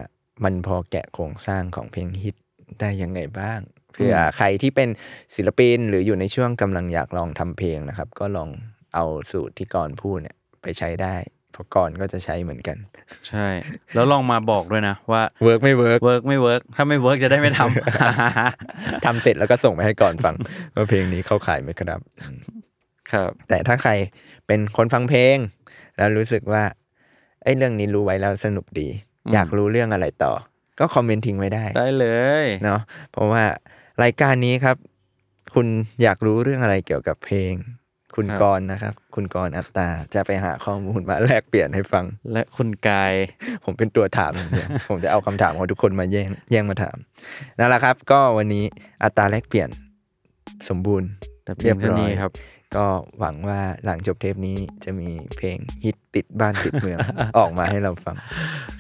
[0.45, 2.37] มันพอแกะโครงสร้างของเพลงฮิต
[2.81, 3.61] ได้ยังไงบ้าง
[3.95, 4.89] เพื่อใครที่เป็น
[5.37, 8.49] ศิลปินหรืออยู่ในช่วงกำลังอยากลองทำเพลงนะครับ ก็ลอง
[8.95, 11.17] เอาสูตรที่กรพูดเนี่ยไปใช้ได้
[11.53, 12.77] เพราะกรก็จะใช้เหมือนกัน
[13.29, 13.49] ใช่
[13.95, 20.35] แล้วลองมาบอกด้วยนะว่าเวิร์กไม่เวิร์กเวิร์กไม่เวิร์กถ้าไม่เวิร์กจะได้ไม่ทำทำเสร็จแล้วก็ส่งไปให้ก่อนฟัง
[20.75, 22.01] ว่าเพลงนี้เข้าขายไหมครับ
[23.13, 23.93] ครับ แต่ถ้าใคร
[24.47, 25.37] เป็นคนฟังเพลง
[25.97, 26.63] แล้วรู้สึกว่า
[27.43, 28.89] ไอ้เรื่องนี้รู้ไว้แล้วสนุกดี
[29.33, 30.33] อยากรู้เรื่องอะไรต่อ
[30.81, 32.07] ก็คอมเมนต์ทิ้งไว้ได้ ได้เล
[32.45, 32.81] ยเนาะ
[33.13, 33.45] เพราะว่า
[34.03, 34.77] รายการนี้ครับ
[35.55, 35.67] คุณ
[36.03, 37.55] อยากรู้เรื่องอะไรเกี่ยวกับเพลง
[38.17, 43.13] คุณกรณ์นะครับ คุณกรณ์อัตตาจะไปหาข้อมูลมาแลกเปลี่ยนให้ฟัง และคุณกาย
[43.65, 46.97] ผมเป็นตัวถามอย่างเดียวผมจะเอาคำถามของทุกคนมาแย่งแย่งมาถาม
[47.59, 48.65] นั่นแหละครับ ก็วันนี้
[49.05, 49.69] AUTTA แลกเปลี่ยน
[50.69, 51.09] สมบูรณ์
[51.45, 52.31] แต่เพียงเท่านี้ครับ
[52.77, 52.87] ก็
[53.19, 56.99] หวังว่าหลังจบเทปนี้จะมีเพลงฮิตติดบ้านติดเมือง
[57.39, 58.17] ออกมาให้เราฟัง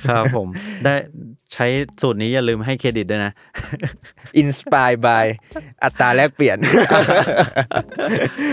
[0.09, 0.49] ครับผม
[0.84, 0.95] ได้
[1.55, 1.66] ใช้
[2.01, 3.32] สูตรนี้อย่าลืมให้เครดิตด้วยนะ
[4.38, 6.59] inspired by AUTTA แลกเปลี่ยน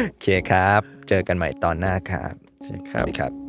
[0.10, 2.34] โอเคครับ เจอกันใหม่ตอนหน้าครับ
[2.64, 3.49] ใช่ครับสวัสดีครับ